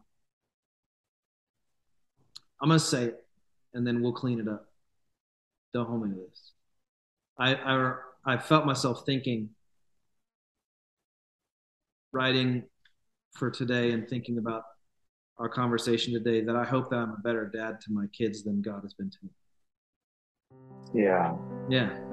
[2.61, 3.25] I'm gonna say it,
[3.73, 4.67] and then we'll clean it up.
[5.73, 6.51] Don't hold me to this.
[7.39, 9.49] I I, I felt myself thinking
[12.11, 12.63] writing
[13.33, 14.63] for today and thinking about
[15.39, 18.61] our conversation today that I hope that I'm a better dad to my kids than
[18.61, 19.29] God has been to me.
[20.93, 21.35] Yeah.
[21.67, 22.12] Yeah.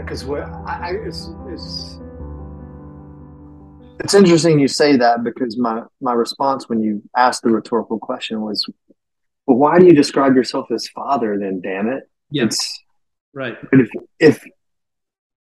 [0.00, 1.98] Because what I, it's, it's
[4.00, 8.40] it's interesting you say that because my my response when you asked the rhetorical question
[8.40, 8.66] was,
[9.46, 11.38] well, why do you describe yourself as father?
[11.38, 12.80] Then, damn it, Yes, it's
[13.34, 13.56] right.
[13.70, 14.44] But if if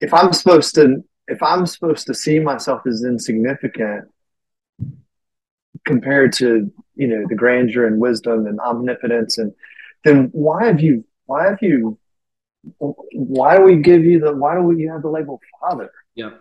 [0.01, 4.05] if I'm supposed to if I'm supposed to see myself as insignificant
[5.85, 9.53] compared to you know the grandeur and wisdom and omnipotence and
[10.03, 11.97] then why have you why have you
[12.79, 15.91] why do we give you the why do we you have the label father?
[16.15, 16.31] Yeah.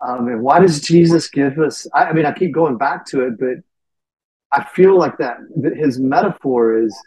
[0.00, 3.26] Um, and why does jesus give us I, I mean i keep going back to
[3.26, 3.58] it but
[4.50, 6.98] i feel like that, that his metaphor is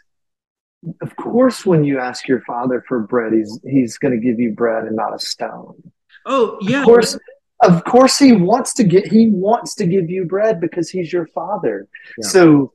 [1.02, 4.52] of course when you ask your father for bread he's he's going to give you
[4.52, 5.92] bread and not a stone.
[6.26, 6.80] Oh yeah.
[6.80, 7.18] of course
[7.62, 11.26] of course he wants to get he wants to give you bread because he's your
[11.28, 11.88] father.
[12.18, 12.28] Yeah.
[12.28, 12.72] so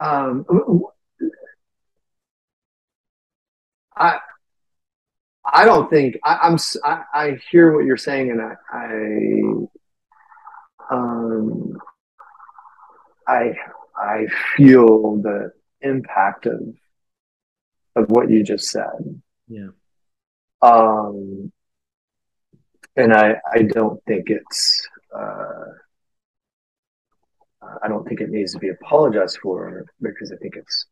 [0.00, 0.44] um
[3.96, 4.18] i
[5.54, 8.86] i don't think I, i'm I, I hear what you're saying and i i
[10.94, 11.78] um
[13.26, 13.54] i
[13.96, 16.60] i feel the impact of
[17.96, 19.20] of what you just said.
[19.48, 19.68] Yeah.
[20.62, 21.52] Um
[22.96, 25.64] and I, I don't think it's uh,
[27.82, 30.86] I don't think it needs to be apologized for because I think it's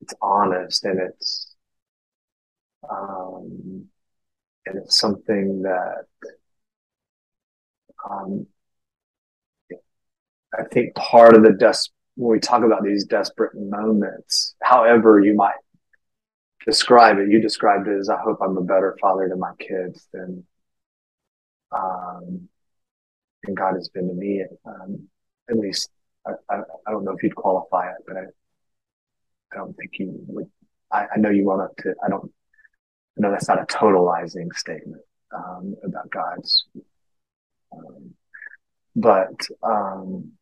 [0.00, 1.51] it's honest and it's
[2.90, 3.86] um,
[4.66, 6.04] and it's something that
[8.08, 8.46] um,
[10.58, 15.34] I think part of the des- when we talk about these desperate moments, however you
[15.34, 15.54] might
[16.66, 20.08] describe it, you described it as I hope I'm a better father to my kids
[20.12, 20.44] than
[21.72, 22.48] um,
[23.44, 24.44] and God has been to me.
[24.64, 25.08] Um,
[25.50, 25.90] at least
[26.26, 28.24] I, I, I, don't know if you'd qualify it, but I,
[29.52, 30.50] I don't think you would.
[30.92, 31.94] I, I know you want to.
[32.04, 32.30] I don't.
[33.16, 35.02] Know that's not a totalizing statement
[35.34, 36.64] um, about God's,
[37.72, 38.14] um,
[38.96, 40.32] but um,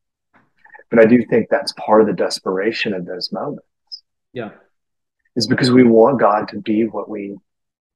[0.91, 3.67] but I do think that's part of the desperation of those moments.
[4.33, 4.51] Yeah,
[5.37, 7.37] is because we want God to be what we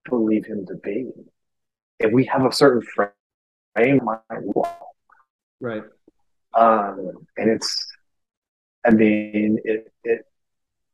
[0.09, 1.11] believe Him to be,
[2.01, 3.11] and we have a certain frame
[3.75, 4.97] frame my wall.
[5.61, 5.83] Right.
[6.55, 7.87] Um, and it's,
[8.85, 10.27] I mean, it, it,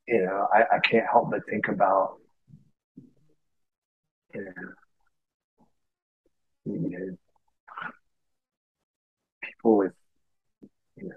[0.09, 2.16] you know, I, I can't help but think about,
[4.35, 4.53] know,
[6.64, 7.16] you know,
[9.43, 9.93] people with,
[10.97, 11.16] you know,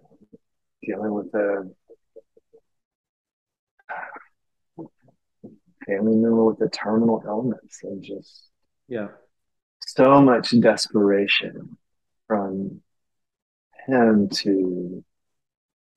[0.82, 1.70] dealing with a
[5.86, 8.50] family member with a terminal illness and just,
[8.88, 9.08] yeah
[9.88, 11.78] so much desperation
[12.28, 12.82] from
[13.86, 15.04] him to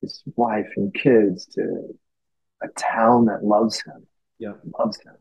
[0.01, 1.97] his wife and kids to
[2.63, 4.07] a town that loves him.
[4.39, 4.53] Yeah.
[4.79, 5.15] Loves him.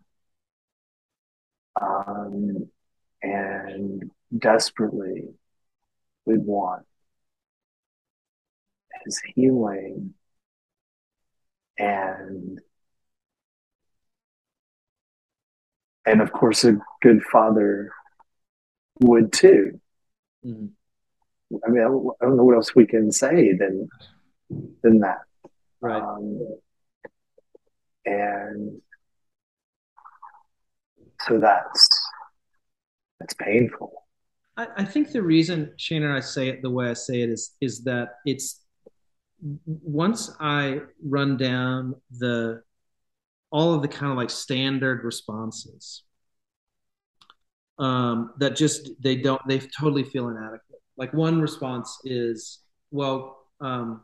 [1.82, 2.70] Um,
[3.22, 5.26] and desperately
[6.26, 6.86] we want
[9.04, 10.14] his healing
[11.78, 12.60] and
[16.06, 17.92] and of course a good father
[19.02, 19.80] would too.
[20.46, 20.68] Mm-hmm.
[21.66, 23.90] I mean, I don't know what else we can say than
[24.82, 25.20] than that.
[25.82, 26.02] Right.
[26.02, 26.58] Um,
[28.06, 28.82] and
[31.28, 31.90] so that's
[33.20, 33.92] that's painful.
[34.58, 37.30] I, I think the reason Shane and I say it the way I say it
[37.30, 38.62] is is that it's
[39.66, 42.62] once I run down the
[43.52, 46.04] all of the kind of like standard responses
[47.78, 50.82] um, that just they don't they totally feel inadequate.
[50.98, 52.60] Like one response is,
[52.92, 54.02] well, um,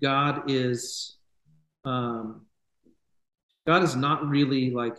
[0.00, 1.16] God is
[1.84, 2.46] um,
[3.66, 4.96] God is not really like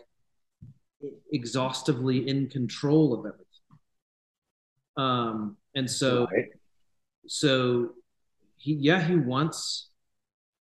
[1.31, 3.45] exhaustively in control of everything.
[4.95, 6.45] Um, and so, right.
[7.27, 7.89] so
[8.57, 9.89] he, yeah, he wants,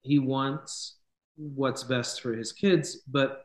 [0.02, 0.96] he wants
[1.36, 3.42] what's best for his kids, but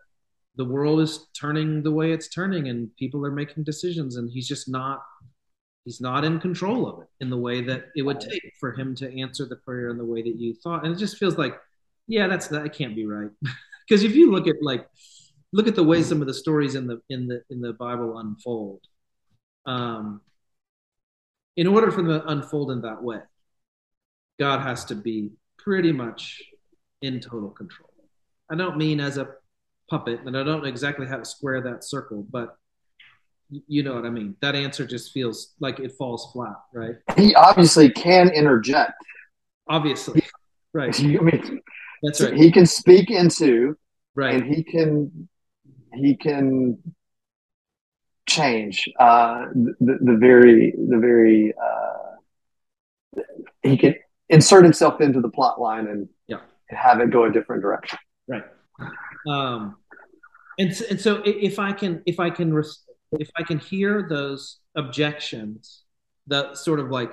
[0.56, 4.48] the world is turning the way it's turning and people are making decisions and he's
[4.48, 5.02] just not
[5.86, 8.94] he's not in control of it in the way that it would take for him
[8.94, 11.60] to answer the prayer in the way that you thought and it just feels like
[12.08, 13.30] yeah that's that can't be right
[13.88, 14.86] because if you look at like
[15.54, 18.18] look at the way some of the stories in the in the in the bible
[18.20, 18.82] unfold
[19.66, 20.22] um
[21.58, 23.20] in order for them to unfold in that way
[24.40, 26.42] god has to be pretty much
[27.02, 27.90] in total control
[28.50, 29.28] i don't mean as a
[29.92, 32.56] puppet, and I don't know exactly how to square that circle, but
[33.50, 34.36] you know what I mean.
[34.42, 36.96] That answer just feels like it falls flat, right?
[37.18, 38.94] He obviously can interject.
[39.68, 40.24] Obviously,
[40.74, 40.98] right.
[40.98, 41.62] I mean,
[42.02, 42.34] that's right.
[42.34, 43.78] He can speak into,
[44.16, 45.28] right, and he can
[45.94, 46.78] he can
[48.28, 53.22] change uh, the, the very the very uh,
[53.64, 53.96] he can
[54.30, 56.40] insert himself into the plot line and yeah.
[56.68, 58.00] have it go a different direction.
[58.28, 58.44] Right.
[59.28, 59.76] Um,
[60.58, 62.54] and and so if I can if I can
[63.20, 65.84] if I can hear those objections,
[66.28, 67.12] that sort of like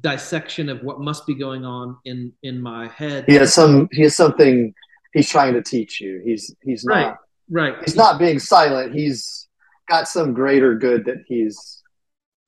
[0.00, 3.24] dissection of what must be going on in in my head.
[3.26, 3.88] He has some.
[3.92, 4.74] He has something.
[5.12, 6.22] He's trying to teach you.
[6.24, 7.18] He's he's right, not.
[7.50, 7.74] Right.
[7.84, 8.94] He's not being silent.
[8.94, 9.48] He's
[9.88, 11.82] got some greater good that he's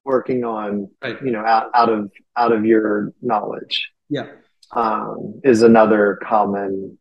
[0.05, 0.89] working on.
[1.03, 1.23] Right.
[1.23, 3.91] You know, out out of out of your knowledge.
[4.09, 4.29] Yeah.
[4.75, 6.99] Um, is another common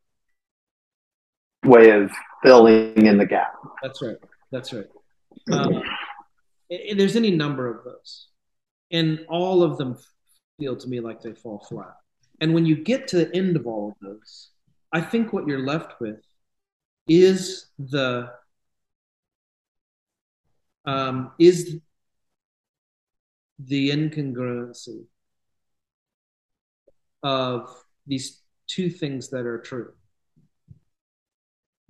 [1.63, 2.11] way of
[2.43, 3.53] filling in the gap.
[3.81, 4.17] That's right.
[4.51, 4.87] That's right.
[5.51, 5.81] Um,
[6.69, 8.27] and there's any number of those,
[8.91, 9.97] and all of them
[10.59, 11.95] feel to me like they fall flat.
[12.41, 14.49] And when you get to the end of all of those,
[14.91, 16.19] I think what you're left with
[17.07, 18.31] is the
[20.85, 21.77] um, is
[23.59, 25.05] the incongruency
[27.23, 27.69] of
[28.07, 29.93] these two things that are true.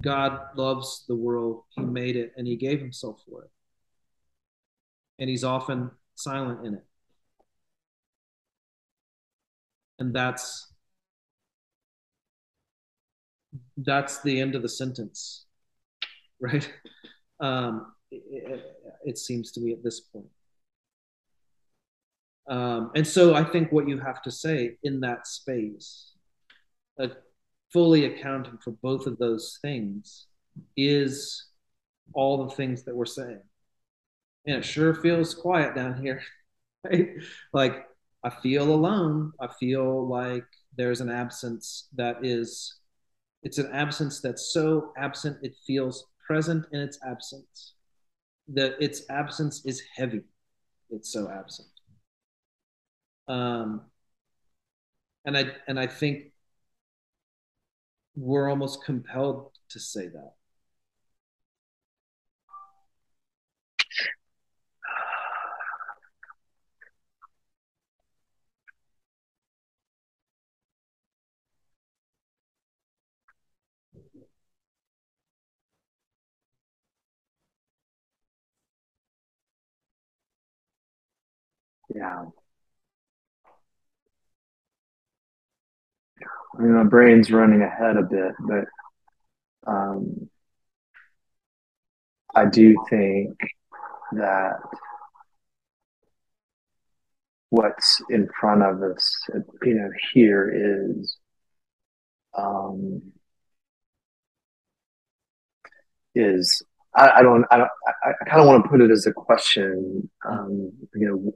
[0.01, 3.51] God loves the world, He made it, and He gave Himself for it.
[5.19, 6.85] And He's often silent in it.
[9.99, 10.70] And that's
[13.77, 15.45] that's the end of the sentence,
[16.39, 16.71] right?
[17.39, 18.63] Um, it,
[19.03, 20.27] it, seems to me at this point.
[22.49, 26.11] Um, and so I think what you have to say in that space,
[26.99, 27.07] uh,
[27.71, 30.27] fully accounting for both of those things,
[30.75, 31.45] is
[32.13, 33.41] all the things that we're saying.
[34.45, 36.21] And it sure feels quiet down here.
[36.83, 37.09] Right?
[37.53, 37.85] Like
[38.23, 39.33] I feel alone.
[39.39, 40.45] I feel like
[40.77, 42.75] there's an absence that is,
[43.43, 47.73] it's an absence that's so absent, it feels present in its absence.
[48.49, 50.21] That its absence is heavy.
[50.89, 51.69] It's so absent.
[53.27, 53.81] Um,
[55.25, 56.33] and I and I think
[58.15, 60.33] we're almost compelled to say that.
[81.93, 82.25] Yeah.
[86.57, 88.65] I mean, my brain's running ahead a bit, but
[89.71, 90.29] um,
[92.35, 93.37] I do think
[94.13, 94.57] that
[97.49, 99.27] what's in front of us,
[99.63, 101.17] you know, here is
[102.37, 103.01] um,
[106.15, 106.61] is
[106.95, 109.13] I, I, don't I don't I, I kind of want to put it as a
[109.13, 110.09] question.
[110.27, 111.33] Um, you know,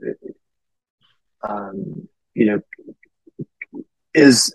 [1.47, 2.61] um, you know,
[4.13, 4.53] is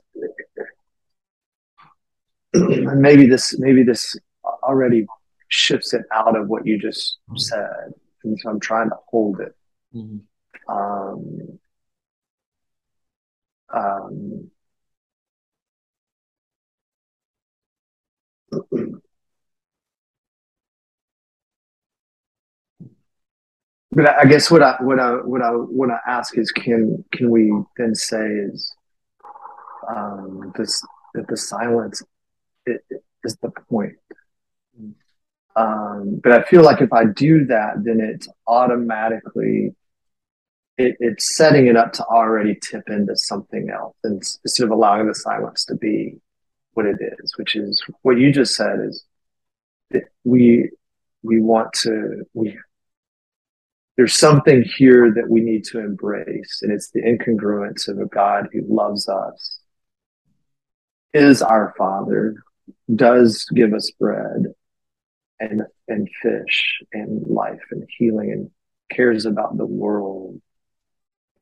[2.55, 4.17] maybe this maybe this
[4.63, 5.07] already
[5.49, 7.93] shifts it out of what you just said.
[8.25, 9.55] And so i'm trying to hold it.
[9.95, 10.19] Mm-hmm.
[10.73, 11.59] um,
[13.73, 14.51] um,
[23.93, 27.31] but I guess what I what I what I want to ask is can can
[27.31, 28.73] we then say is
[29.89, 30.85] um, this
[31.15, 32.03] that the silence
[32.67, 33.97] it, it is the point.
[35.57, 39.75] Um, but I feel like if I do that, then it's automatically
[40.79, 45.09] it, it's setting it up to already tip into something else, and instead of allowing
[45.09, 46.17] the silence to be
[46.75, 49.05] what it is, which is what you just said is
[50.23, 50.71] we
[51.23, 52.57] we want to we
[54.01, 58.49] there's something here that we need to embrace, and it's the incongruence of a God
[58.51, 59.61] who loves us,
[61.13, 62.37] is our Father,
[62.95, 64.55] does give us bread
[65.39, 68.51] and and fish and life and healing and
[68.91, 70.41] cares about the world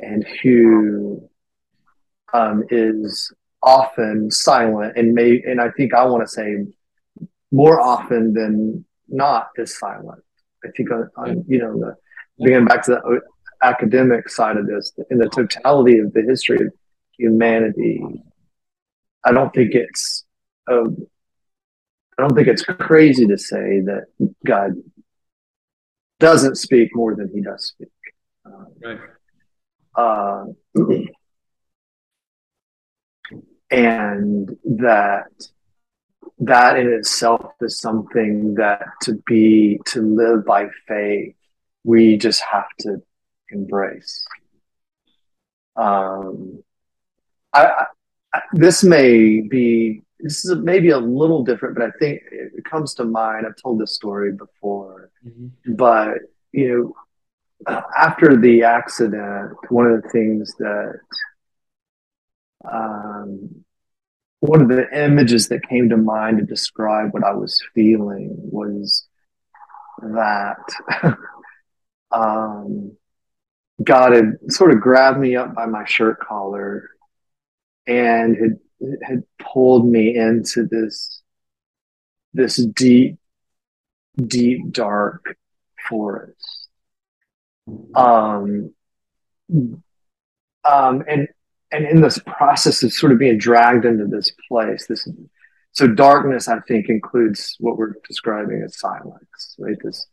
[0.01, 1.31] and who
[2.33, 3.33] um, is
[3.63, 6.57] often silent and may and I think I want to say
[7.53, 10.25] more often than not is silent.
[10.65, 11.95] I think on, on you know the
[12.41, 13.21] again back to the
[13.63, 16.73] academic side of this in the totality of the history of
[17.17, 18.03] humanity.
[19.25, 20.25] I don't think it's
[20.69, 20.85] a
[22.19, 24.07] I don't think it's crazy to say that
[24.45, 24.73] God
[26.19, 27.89] doesn't speak more than he does speak.
[28.83, 28.99] Right.
[29.95, 30.47] Uh,
[33.71, 35.27] and that
[36.41, 41.35] that in itself is something that to be to live by faith
[41.89, 42.91] we just have to
[43.51, 44.27] embrace
[45.79, 46.63] um,
[47.53, 47.87] I,
[48.35, 52.93] I, this may be this is maybe a little different, but I think it comes
[52.95, 53.47] to mind.
[53.47, 55.75] I've told this story before, mm-hmm.
[55.75, 56.19] but
[56.53, 56.95] you
[57.69, 60.99] know, after the accident, one of the things that
[62.71, 63.65] um,
[64.41, 69.07] one of the images that came to mind to describe what I was feeling was
[70.03, 70.59] that
[72.11, 72.97] um,
[73.83, 76.91] God had sort of grabbed me up by my shirt collar
[77.87, 78.59] and had
[79.03, 81.23] had pulled me into this
[82.33, 83.17] this deep,
[84.17, 85.37] deep, dark
[85.89, 86.69] forest.
[87.95, 88.75] Um,
[90.65, 91.29] um, and
[91.71, 95.09] and in this process of sort of being dragged into this place, this
[95.73, 99.77] so darkness, I think, includes what we're describing as silence, right?
[99.83, 100.07] This,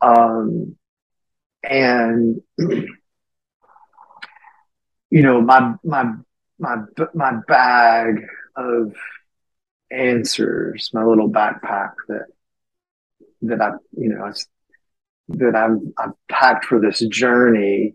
[0.00, 0.76] um,
[1.62, 2.40] and
[5.12, 6.04] you know, my my
[6.58, 6.76] my
[7.14, 8.94] my bag of
[9.90, 12.26] answers, my little backpack that
[13.42, 14.32] that I, you know,
[15.28, 17.94] that I'm I've packed for this journey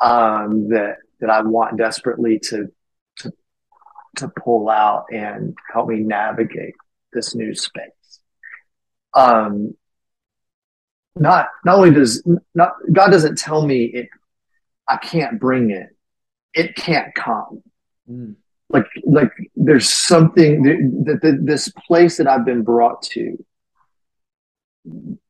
[0.00, 2.70] um, that that I want desperately to
[3.18, 3.32] to
[4.16, 6.74] to pull out and help me navigate
[7.12, 8.20] this new space.
[9.14, 9.74] Um,
[11.16, 14.08] not not only does not God doesn't tell me it,
[14.88, 15.88] I can't bring it.
[16.54, 17.62] It can't come.
[18.10, 18.36] Mm.
[18.68, 23.44] Like like there's something that, that this place that I've been brought to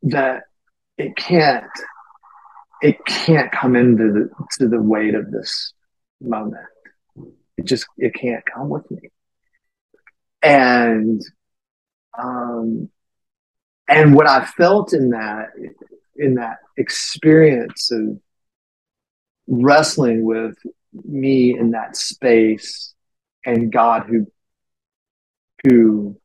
[0.03, 0.45] that
[0.99, 1.65] it can't
[2.83, 5.73] it can't come into the to the weight of this
[6.21, 6.67] moment.
[7.57, 9.11] It just it can't come with me.
[10.43, 11.23] And
[12.19, 12.91] um
[13.91, 15.49] and what I felt in that
[16.17, 18.19] in that experience of
[19.49, 20.57] wrestling with
[21.05, 22.95] me in that space
[23.45, 24.27] and God who
[25.65, 26.17] who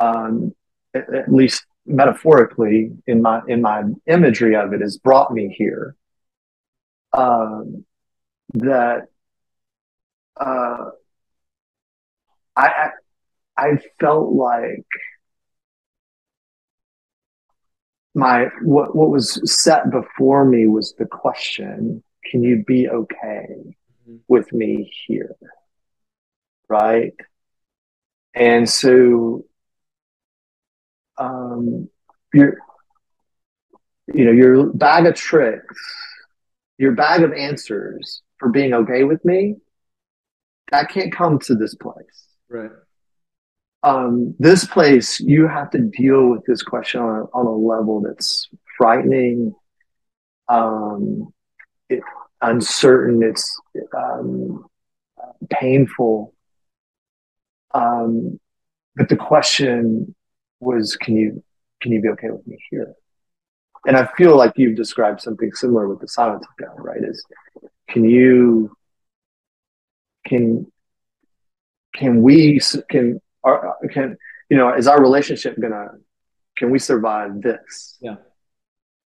[0.00, 0.54] um
[0.94, 5.96] at, at least metaphorically in my in my imagery of it has brought me here
[7.12, 7.84] um
[8.54, 9.06] that
[10.40, 10.90] uh,
[12.56, 12.90] I, I
[13.56, 14.86] I felt like
[18.14, 24.16] my what what was set before me was the question: Can you be okay mm-hmm.
[24.28, 25.36] with me here?
[26.68, 27.14] Right,
[28.34, 29.44] and so
[31.18, 31.88] um,
[32.32, 32.58] your
[34.12, 35.76] you know your bag of tricks
[36.80, 39.56] your bag of answers for being okay with me,
[40.72, 42.24] that can't come to this place.
[42.48, 42.70] Right.
[43.82, 48.02] Um, this place, you have to deal with this question on a, on a level
[48.02, 49.54] that's frightening,
[50.48, 51.32] um,
[51.88, 52.02] it,
[52.42, 53.58] uncertain, it's
[53.96, 54.66] um,
[55.48, 56.34] painful.
[57.72, 58.38] Um,
[58.96, 60.14] but the question
[60.58, 61.42] was, can you
[61.80, 62.94] can you be okay with me here?
[63.86, 67.02] and I feel like you've described something similar with the silence of God, right?
[67.02, 67.24] Is
[67.88, 68.76] can you
[70.26, 70.70] can
[71.94, 72.60] can we
[72.90, 74.16] can our can
[74.48, 75.88] you know is our relationship gonna
[76.56, 77.98] can we survive this?
[78.00, 78.16] Yeah.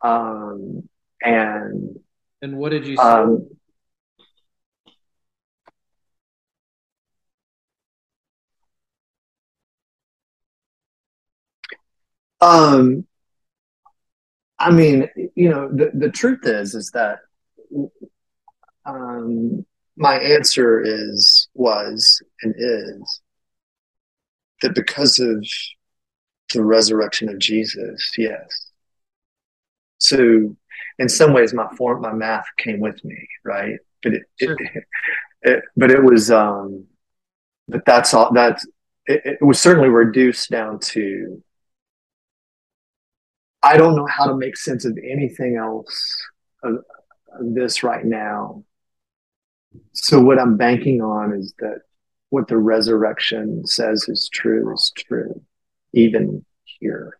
[0.02, 0.88] Um
[1.22, 1.98] and
[2.42, 3.48] and what did you um,
[12.40, 13.06] um
[14.58, 17.18] I mean, you know, the, the truth is, is that
[18.86, 19.66] um,
[19.96, 23.20] my answer is, was, and is
[24.62, 25.44] that because of
[26.52, 28.70] the resurrection of Jesus, yes.
[29.98, 30.56] So,
[30.98, 33.78] in some ways, my form, my math came with me, right?
[34.02, 34.56] But it, sure.
[34.58, 34.84] it,
[35.42, 36.86] it, but it was, um,
[37.68, 38.32] but that's all.
[38.32, 38.60] That
[39.06, 41.42] it, it was certainly reduced down to
[43.64, 46.14] I don't know how to make sense of anything else
[46.62, 46.74] of,
[47.32, 48.62] of this right now.
[49.92, 51.78] So what I'm banking on is that
[52.34, 55.40] what the resurrection says is true is true,
[55.92, 57.16] even here.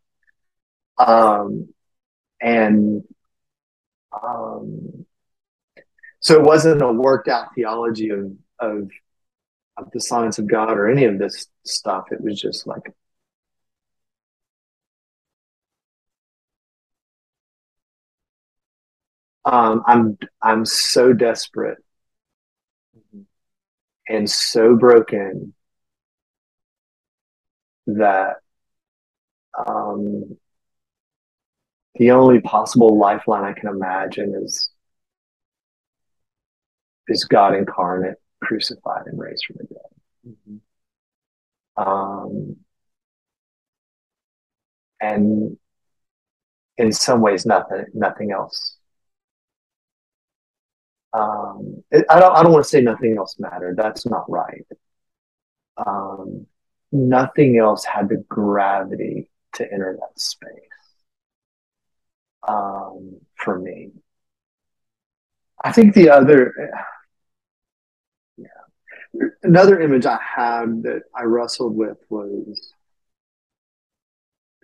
[0.99, 1.69] Um,
[2.41, 3.05] and
[4.13, 5.07] um,
[6.19, 8.91] so it wasn't a worked out theology of, of
[9.77, 12.07] of the science of God or any of this stuff.
[12.11, 12.93] It was just like
[19.45, 21.84] um, I'm I'm so desperate
[24.09, 25.55] and so broken
[27.87, 28.37] that
[29.67, 30.37] um,
[31.97, 34.71] the only possible lifeline I can imagine is
[37.09, 40.37] is God incarnate, crucified, and raised from the dead.
[41.77, 41.87] Mm-hmm.
[41.87, 42.57] Um,
[45.01, 45.59] and
[46.79, 48.74] in some ways, nothing nothing else
[51.15, 53.77] um, it, I don't I don't want to say nothing else mattered.
[53.77, 54.67] That's not right.
[55.77, 56.47] Um,
[56.93, 60.51] nothing else had the gravity to enter that space
[62.47, 63.93] um, for me.
[65.63, 66.53] I think the other,
[68.37, 72.73] yeah, another image I had that I wrestled with was,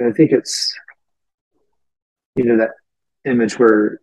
[0.01, 0.75] I think it's,
[2.37, 2.73] you know, that
[3.25, 4.01] image where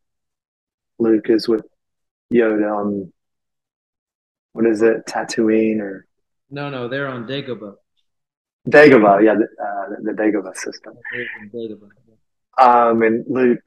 [0.98, 1.66] Luke is with
[2.34, 3.14] Yoda on,
[4.54, 6.06] what is it, Tatooine or?
[6.50, 7.76] No, no, they're on Dagobah.
[8.68, 10.94] Dagobah, yeah, the, uh, the Dagobah system.
[11.54, 11.90] Dagobah.
[12.58, 13.60] Um, and Luke,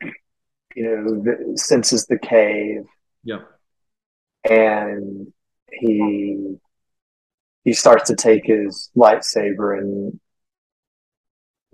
[0.74, 2.84] you know, senses the cave.
[3.24, 3.48] Yep.
[4.48, 5.32] And
[5.70, 6.56] he
[7.64, 10.18] he starts to take his lightsaber, and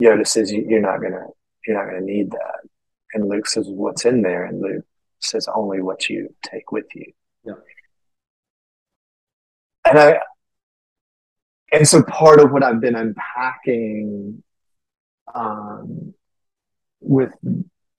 [0.00, 1.26] Yoda says, "You're not gonna,
[1.66, 2.68] you're not gonna need that."
[3.14, 4.84] And Luke says, "What's in there?" And Luke
[5.20, 7.12] says, "Only what you take with you."
[7.44, 7.54] Yeah.
[9.84, 10.18] And I,
[11.72, 14.42] and so part of what I've been unpacking
[15.34, 16.14] um,
[17.00, 17.32] with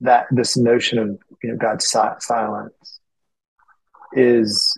[0.02, 3.00] that this notion of you know God's si- silence
[4.14, 4.78] is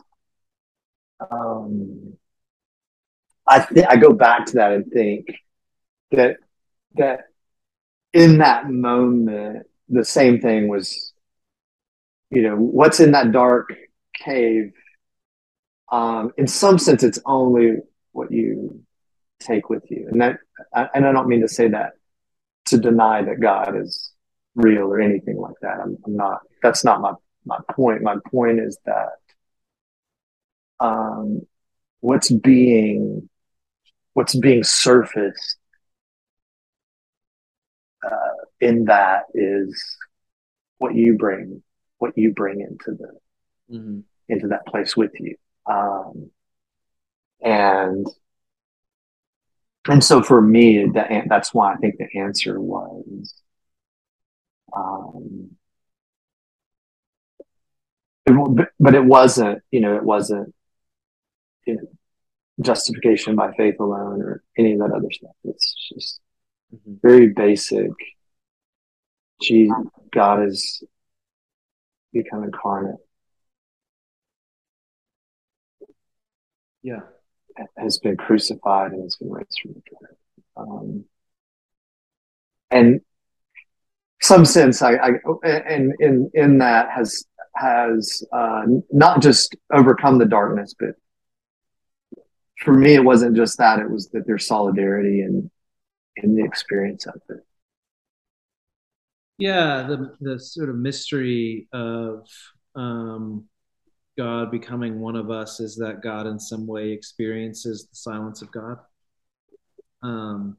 [1.31, 2.13] um,
[3.47, 5.27] I think I go back to that and think
[6.11, 6.37] that
[6.95, 7.21] that
[8.13, 11.13] in that moment the same thing was
[12.31, 13.73] you know what's in that dark
[14.15, 14.71] cave
[15.91, 17.77] um, in some sense it's only
[18.11, 18.81] what you
[19.39, 20.37] take with you and that
[20.93, 21.93] and I don't mean to say that
[22.65, 24.11] to deny that God is
[24.55, 25.79] real or anything like that.
[25.79, 26.41] I'm, I'm not.
[26.61, 27.13] That's not my
[27.45, 28.01] my point.
[28.01, 29.17] My point is that
[30.79, 31.41] um,
[32.01, 33.29] what's being
[34.13, 35.57] what's being surfaced
[38.03, 39.97] uh, in that is
[40.77, 41.61] what you bring
[41.99, 43.99] what you bring into the mm-hmm.
[44.27, 45.35] into that place with you
[45.69, 46.31] um,
[47.41, 48.07] and
[49.87, 53.33] and so for me that that's why i think the answer was
[54.75, 55.51] um,
[58.29, 60.53] it, but it wasn't, you know, it wasn't
[61.65, 61.81] you know,
[62.61, 65.31] justification by faith alone or any of that other stuff.
[65.43, 66.19] It's just
[66.73, 66.95] mm-hmm.
[67.01, 67.91] very basic.
[69.41, 69.75] Jesus,
[70.11, 70.83] God has
[72.13, 72.99] become incarnate.
[76.81, 77.01] Yeah.
[77.77, 80.15] Has been crucified and has been raised from the dead.
[80.55, 81.05] Um,
[82.71, 83.01] and
[84.21, 85.09] some sense I, I
[85.43, 90.89] and in in that has has uh, not just overcome the darkness but
[92.59, 95.49] for me it wasn't just that it was that there's solidarity and
[96.17, 97.45] in, in the experience of it
[99.39, 102.27] yeah the the sort of mystery of
[102.75, 103.45] um,
[104.17, 108.51] god becoming one of us is that god in some way experiences the silence of
[108.51, 108.77] god
[110.01, 110.57] um,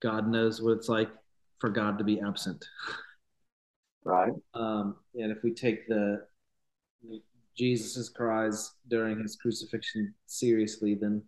[0.00, 1.10] God knows what it's like
[1.58, 2.64] for God to be absent.
[4.04, 4.32] Right.
[4.54, 6.24] Um, and if we take the
[7.56, 11.22] Jesus's cries during his crucifixion seriously, then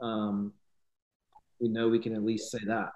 [0.00, 0.52] um,
[1.60, 2.90] we know we can at least say that.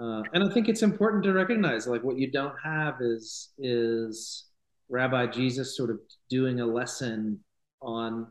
[0.00, 4.46] Uh, and I think it's important to recognize, like, what you don't have is is
[4.88, 7.40] Rabbi Jesus sort of doing a lesson
[7.82, 8.28] on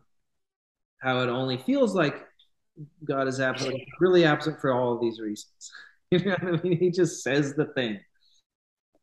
[0.99, 2.15] how it only feels like
[3.05, 5.72] God is absent, really absent for all of these reasons.
[6.11, 6.80] you know what I mean?
[6.80, 7.99] He just says the thing.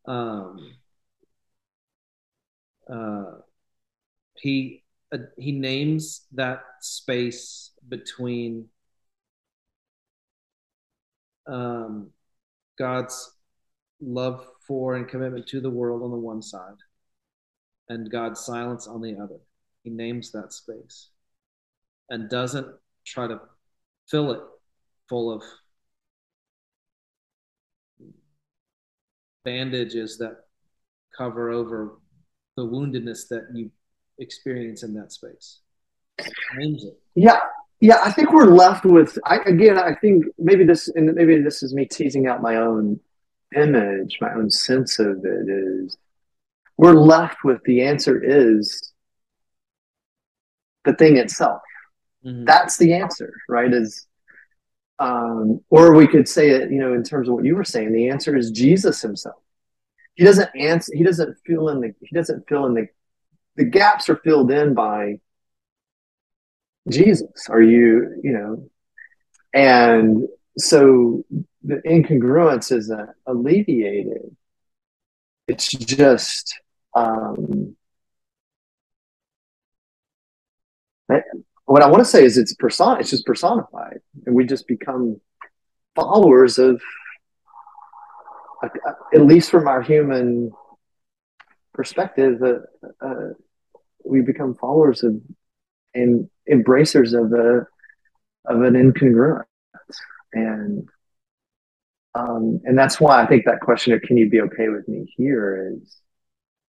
[0.06, 0.74] Um,
[2.90, 3.24] uh,
[4.36, 8.66] he uh, he names that space between
[11.46, 12.10] um,
[12.78, 13.36] God's
[14.00, 16.76] love for and commitment to the world on the one side,
[17.88, 19.38] and God's silence on the other.
[19.82, 21.10] He names that space
[22.10, 22.66] and doesn't
[23.04, 23.40] try to
[24.08, 24.40] fill it
[25.08, 25.42] full of
[29.44, 30.36] bandages that
[31.16, 31.98] cover over
[32.56, 33.70] the woundedness that you
[34.18, 35.60] experience in that space.
[37.14, 37.40] Yeah,
[37.80, 37.98] yeah.
[38.04, 39.18] I think we're left with.
[39.24, 43.00] I, again, I think maybe this, and maybe this is me teasing out my own
[43.56, 45.48] image, my own sense of it.
[45.48, 45.96] Is
[46.76, 48.92] we're left with the answer is
[50.84, 51.62] the thing itself.
[52.24, 52.44] Mm-hmm.
[52.44, 53.72] That's the answer, right?
[53.72, 54.06] Is
[54.98, 57.92] um, or we could say it, you know, in terms of what you were saying,
[57.92, 59.36] the answer is Jesus himself.
[60.14, 60.92] He doesn't answer.
[60.94, 61.94] He doesn't fill in the.
[62.00, 62.88] He doesn't fill in the.
[63.56, 65.20] The gaps are filled in by
[66.88, 67.48] Jesus.
[67.48, 68.68] Are you, you know,
[69.54, 70.28] and
[70.58, 71.24] so
[71.62, 74.36] the incongruence isn't alleviated
[75.48, 76.58] it's just
[76.94, 77.76] um,
[81.66, 85.20] what I want to say is it's person it's just personified, and we just become
[85.94, 86.82] followers of,
[88.62, 90.50] at least from our human
[91.74, 92.58] perspective, uh,
[93.00, 93.32] uh,
[94.04, 95.20] we become followers of
[95.94, 97.66] and embracers of a
[98.46, 99.44] of an incongruence,
[100.32, 100.88] and
[102.14, 105.12] um, and that's why I think that question of "Can you be okay with me
[105.16, 105.98] here?" is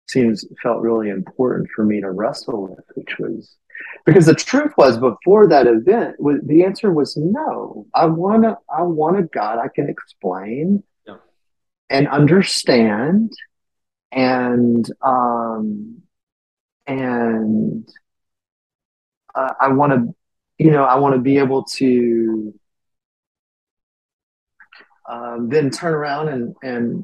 [0.08, 3.58] seems felt really important for me to wrestle with, which was
[4.06, 7.86] because the truth was before that event, the answer was no.
[7.94, 8.58] I want to.
[8.74, 11.18] I want a God I can explain yeah.
[11.90, 13.34] and understand,
[14.12, 16.02] and um,
[16.86, 17.88] and
[19.38, 20.16] uh, I want to,
[20.58, 22.54] you know, I want to be able to
[25.08, 27.04] um, then turn around and and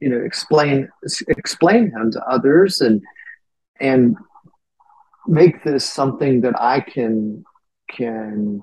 [0.00, 0.88] you know explain
[1.28, 3.02] explain him to others and
[3.80, 4.16] and
[5.26, 7.44] make this something that I can
[7.88, 8.62] can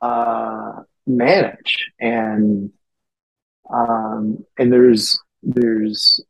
[0.00, 1.90] uh, manage.
[2.00, 2.72] And
[3.72, 6.20] um, and there's there's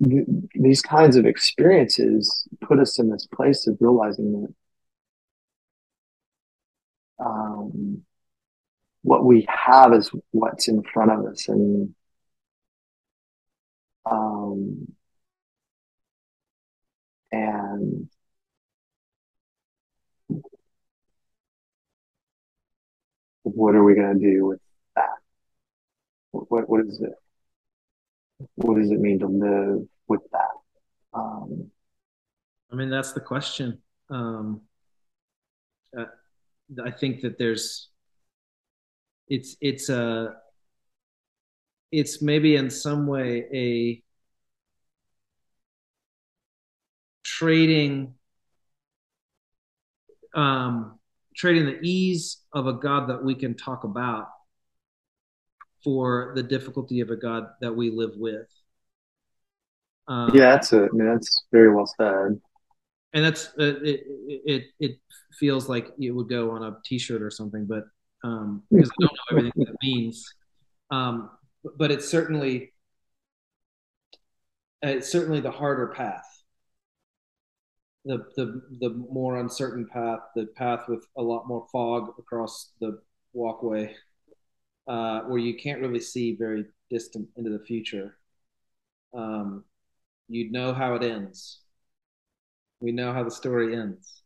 [0.00, 4.54] these kinds of experiences put us in this place of realizing that
[7.24, 8.02] um,
[9.02, 11.94] what we have is what's in front of us and
[14.10, 14.86] um,
[17.32, 18.08] and
[23.42, 24.60] what are we going to do with
[24.96, 25.08] that?
[26.30, 27.12] What, what is it?
[28.54, 31.18] What does it mean to live with that?
[31.18, 31.70] Um,
[32.70, 33.78] I mean, that's the question.
[34.10, 34.62] Um,
[35.96, 36.04] uh,
[36.84, 37.88] I think that there's,
[39.26, 40.34] it's, it's a,
[41.90, 44.02] it's maybe in some way a
[47.24, 48.14] trading
[50.34, 50.98] um,
[51.36, 54.26] trading the ease of a God that we can talk about
[55.84, 58.48] for the difficulty of a God that we live with.
[60.06, 60.90] Um, yeah, that's it.
[60.92, 62.40] I mean, that's very well said.
[63.14, 64.64] And that's uh, it, it.
[64.80, 64.98] It
[65.38, 67.84] feels like it would go on a T-shirt or something, but
[68.24, 70.24] um, because I don't know everything that means.
[70.90, 71.30] Um,
[71.76, 72.72] but it's certainly
[74.82, 76.38] it's certainly the harder path
[78.08, 83.00] the the the more uncertain path, the path with a lot more fog across the
[83.34, 83.94] walkway,
[84.88, 88.16] uh, where you can't really see very distant into the future.
[89.14, 89.64] Um,
[90.28, 91.60] you'd know how it ends.
[92.80, 94.22] We know how the story ends.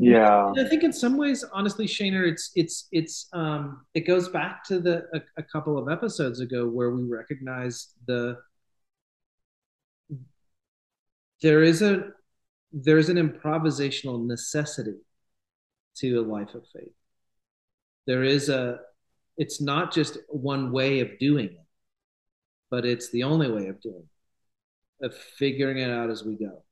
[0.00, 4.28] Yeah, and I think in some ways, honestly, Shaner, it's it's it's um, it goes
[4.28, 8.36] back to the a, a couple of episodes ago where we recognized the
[11.42, 12.10] there is a
[12.72, 14.98] there's an improvisational necessity
[15.96, 16.92] to a life of faith.
[18.06, 18.80] There is a,
[19.38, 21.66] it's not just one way of doing it,
[22.70, 24.02] but it's the only way of doing
[25.00, 26.62] it, of figuring it out as we go.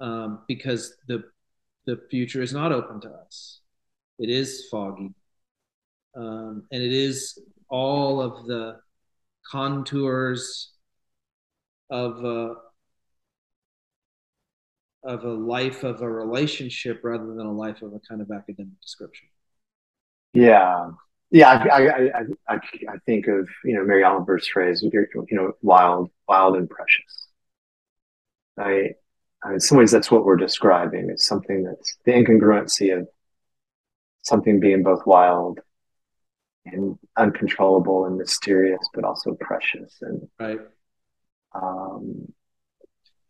[0.00, 1.24] Um, because the
[1.86, 3.60] the future is not open to us.
[4.18, 5.14] It is foggy,
[6.16, 7.38] um, and it is
[7.70, 8.80] all of the
[9.50, 10.72] contours
[11.90, 12.54] of uh,
[15.04, 18.80] of a life of a relationship rather than a life of a kind of academic
[18.82, 19.28] description.
[20.42, 20.90] Yeah.
[21.30, 26.10] Yeah, I, I, I, I, think of, you know, Mary Oliver's phrase, you know, wild,
[26.26, 27.28] wild and precious.
[28.58, 28.94] I,
[29.52, 31.10] in some ways, that's what we're describing.
[31.10, 33.08] It's something that's the incongruency of
[34.22, 35.60] something being both wild
[36.64, 39.96] and uncontrollable and mysterious, but also precious.
[40.00, 40.60] And right.
[41.54, 42.32] Um,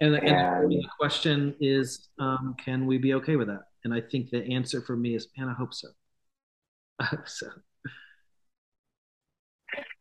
[0.00, 3.62] and, the, and, and the question is, um, can we be okay with that?
[3.84, 5.88] And I think the answer for me is, man, I hope so.
[7.24, 7.46] So.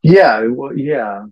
[0.04, 1.26] Yeah, well, yeah,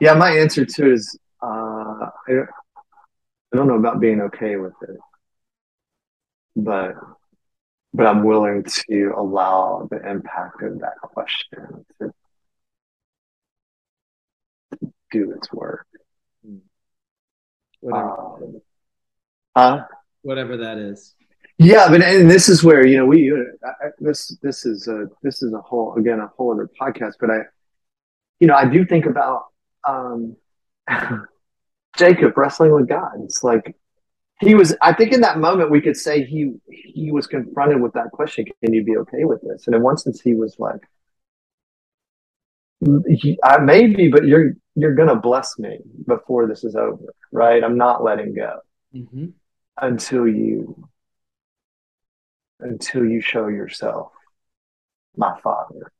[0.00, 0.14] yeah.
[0.14, 4.96] My answer to it is, uh, I, I don't know about being okay with it,
[6.56, 6.94] but
[7.92, 12.10] but I'm willing to allow the impact of that question to
[15.12, 15.86] do its work.
[17.80, 18.10] Whatever.
[18.10, 18.62] Um,
[19.56, 19.84] huh?
[20.22, 21.14] Whatever that is.
[21.58, 23.32] Yeah, but and this is where you know we
[23.64, 27.14] I, this this is a this is a whole again a whole other podcast.
[27.20, 27.38] But I,
[28.40, 29.44] you know, I do think about
[29.86, 30.36] um,
[31.96, 33.12] Jacob wrestling with God.
[33.20, 33.76] It's like
[34.40, 34.74] he was.
[34.82, 38.46] I think in that moment we could say he he was confronted with that question:
[38.62, 39.66] Can you be okay with this?
[39.66, 40.80] And in one sense, he was like,
[43.44, 47.62] I maybe, but you're you're gonna bless me before this is over, right?
[47.62, 48.58] I'm not letting go
[48.92, 49.26] mm-hmm.
[49.80, 50.88] until you
[52.60, 54.12] until you show yourself
[55.16, 55.92] my father.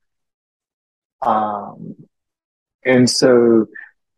[1.23, 1.97] Um,
[2.85, 3.67] and so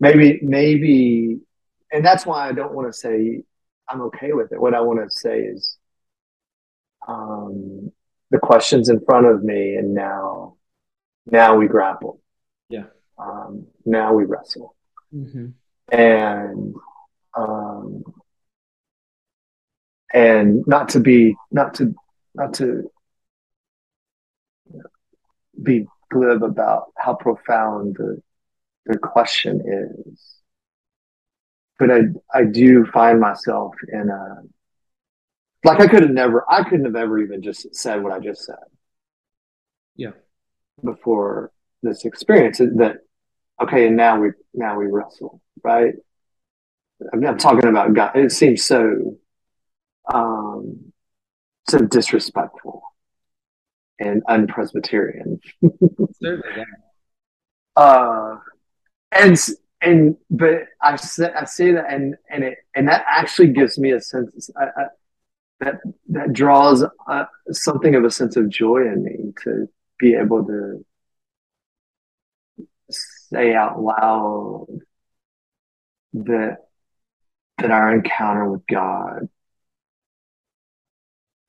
[0.01, 1.41] maybe maybe,
[1.93, 3.43] and that's why I don't want to say
[3.89, 4.61] I'm okay with it.
[4.61, 5.77] What I want to say is,
[7.07, 7.93] um,
[8.31, 10.57] the questions in front of me, and now,
[11.27, 12.21] now we grapple
[12.69, 12.85] yeah.
[13.19, 14.75] Um, now we wrestle.
[15.15, 15.49] Mm-hmm.
[15.93, 16.75] And,
[17.37, 18.05] um,
[20.13, 21.95] and not to be, not to,
[22.37, 22.91] not to
[25.63, 28.23] be glib about how profound the,
[28.87, 30.35] the question is.
[31.79, 32.01] But I,
[32.33, 34.43] I do find myself in a,
[35.65, 38.45] like I could have never, I couldn't have ever even just said what I just
[38.45, 38.57] said.
[39.97, 40.13] Yeah.
[40.85, 41.51] Before
[41.83, 42.99] this experience that
[43.63, 45.95] okay, and now we now we wrestle, right?
[47.13, 48.15] I'm, I'm talking about God.
[48.15, 49.17] It seems so
[50.13, 50.86] um,
[51.69, 52.83] so disrespectful
[53.99, 55.41] and unpresbyterian.
[57.77, 58.37] uh,
[59.13, 59.39] and
[59.81, 63.93] and but I say I say that and and it and that actually gives me
[63.93, 64.85] a sense I, I,
[65.61, 65.75] that
[66.09, 70.85] that draws uh, something of a sense of joy in me to be able to
[72.91, 74.67] say out loud
[76.13, 76.59] that
[77.59, 79.29] that our encounter with God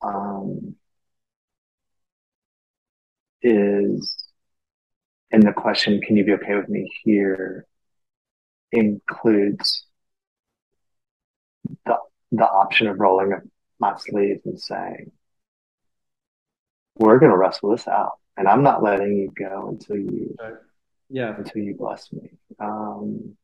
[0.02, 0.76] um,
[3.42, 4.16] is,
[5.30, 7.66] and the question, "Can you be okay with me here?"
[8.72, 9.86] includes
[11.86, 11.96] the
[12.32, 13.42] the option of rolling up
[13.78, 15.12] my sleeves and saying,
[16.96, 20.54] "We're going to wrestle this out, and I'm not letting you go until you." Right
[21.10, 22.30] yeah until you bless me
[22.60, 23.36] um,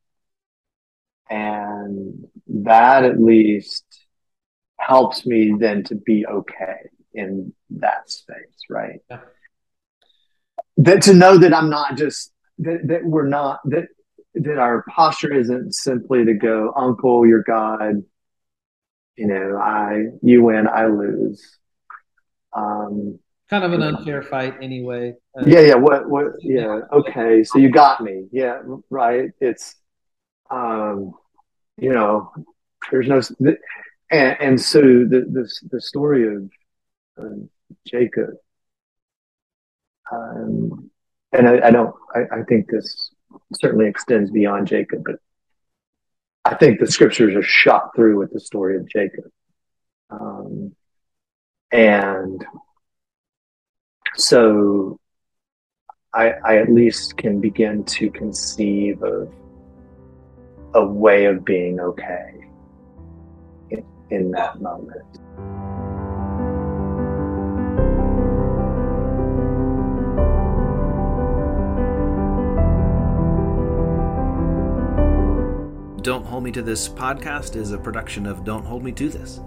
[1.30, 3.84] and that at least
[4.86, 8.36] helps me then to be okay in that space
[8.68, 9.20] right yeah.
[10.76, 13.84] that to know that i'm not just that, that we're not that
[14.34, 18.02] that our posture isn't simply to go uncle you're god
[19.16, 21.58] you know i you win i lose
[22.52, 23.18] um
[23.48, 25.14] kind of an unfair fight anyway.
[25.38, 25.74] Uh, yeah, yeah.
[25.74, 26.26] What, what?
[26.40, 26.80] Yeah.
[26.92, 27.44] Okay.
[27.44, 28.26] So you got me.
[28.32, 28.62] Yeah.
[28.90, 29.30] Right.
[29.40, 29.76] It's,
[30.50, 31.12] um,
[31.76, 32.32] you know,
[32.90, 33.20] there's no,
[34.10, 36.50] and, and so the the the story of
[37.86, 38.30] Jacob,
[40.12, 40.90] um,
[41.32, 43.10] and I, I don't, I, I think this
[43.54, 45.16] certainly extends beyond Jacob, but
[46.44, 49.30] I think the scriptures are shot through with the story of Jacob.
[50.10, 50.74] Um,
[51.72, 52.44] and
[54.14, 55.00] so
[56.12, 59.32] I, I at least can begin to conceive of
[60.74, 62.44] a way of being okay
[64.14, 65.02] in that moment.
[76.02, 79.40] Don't Hold Me to This podcast is a production of Don't Hold Me to This.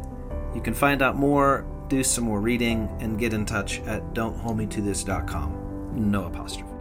[0.55, 6.09] You can find out more do some more reading, and get in touch at dontholdmetothis.com.
[6.09, 6.76] No apostrophe.